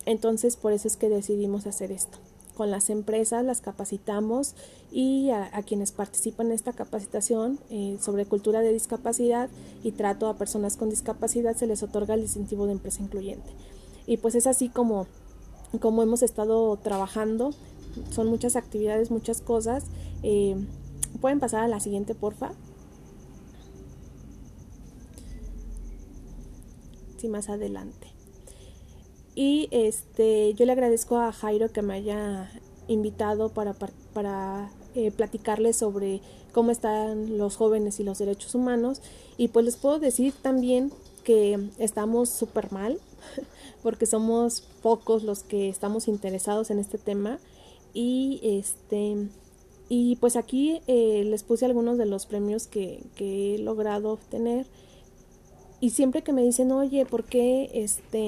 Entonces 0.06 0.56
por 0.56 0.72
eso 0.72 0.88
es 0.88 0.96
que 0.96 1.10
decidimos 1.10 1.66
hacer 1.66 1.92
esto. 1.92 2.18
Con 2.56 2.70
las 2.70 2.88
empresas 2.88 3.44
las 3.44 3.60
capacitamos 3.60 4.54
y 4.90 5.30
a, 5.30 5.50
quienes 5.66 5.92
participan 5.92 6.46
en 6.46 6.52
esta 6.52 6.72
capacitación 6.72 7.58
eh, 7.68 7.98
sobre 8.00 8.24
cultura 8.24 8.60
de 8.60 8.72
discapacidad 8.72 9.50
y 9.82 9.92
trato 9.92 10.28
a 10.28 10.36
personas 10.36 10.78
con 10.78 10.88
discapacidad 10.88 11.56
se 11.56 11.66
les 11.66 11.82
otorga 11.82 12.14
el 12.14 12.22
distintivo 12.22 12.66
de 12.66 12.72
empresa 12.72 13.02
incluyente. 13.02 13.50
Y 14.06 14.16
pues 14.16 14.34
es 14.34 14.46
así 14.46 14.70
como, 14.70 15.06
como 15.78 16.02
hemos 16.02 16.22
estado 16.22 16.74
trabajando. 16.78 17.50
Son 18.10 18.28
muchas 18.28 18.56
actividades, 18.56 19.10
muchas 19.10 19.42
cosas. 19.42 19.84
Eh, 20.22 20.56
Pueden 21.20 21.40
pasar 21.40 21.62
a 21.64 21.68
la 21.68 21.80
siguiente, 21.80 22.14
porfa. 22.14 22.52
Sí, 27.18 27.28
más 27.28 27.48
adelante. 27.48 28.08
Y 29.34 29.68
este, 29.70 30.54
yo 30.54 30.66
le 30.66 30.72
agradezco 30.72 31.16
a 31.16 31.32
Jairo 31.32 31.72
que 31.72 31.82
me 31.82 31.94
haya 31.94 32.50
invitado 32.88 33.50
para, 33.50 33.74
para 34.12 34.70
eh, 34.94 35.10
platicarles 35.10 35.76
sobre 35.76 36.20
cómo 36.52 36.70
están 36.70 37.38
los 37.38 37.56
jóvenes 37.56 37.98
y 38.00 38.04
los 38.04 38.18
derechos 38.18 38.54
humanos. 38.54 39.00
Y 39.36 39.48
pues 39.48 39.64
les 39.64 39.76
puedo 39.76 39.98
decir 39.98 40.34
también 40.42 40.92
que 41.24 41.70
estamos 41.78 42.28
súper 42.28 42.72
mal, 42.72 42.98
porque 43.82 44.06
somos 44.06 44.62
pocos 44.82 45.22
los 45.22 45.44
que 45.44 45.68
estamos 45.68 46.08
interesados 46.08 46.70
en 46.70 46.78
este 46.78 46.98
tema. 46.98 47.38
Y 47.94 48.40
este 48.42 49.28
y 49.94 50.16
pues 50.16 50.36
aquí 50.36 50.80
eh, 50.86 51.22
les 51.26 51.42
puse 51.42 51.66
algunos 51.66 51.98
de 51.98 52.06
los 52.06 52.24
premios 52.24 52.66
que, 52.66 53.02
que 53.14 53.54
he 53.54 53.58
logrado 53.58 54.10
obtener. 54.10 54.64
Y 55.80 55.90
siempre 55.90 56.22
que 56.22 56.32
me 56.32 56.40
dicen, 56.40 56.72
oye, 56.72 57.04
¿por 57.04 57.24
qué 57.24 57.70
este 57.74 58.20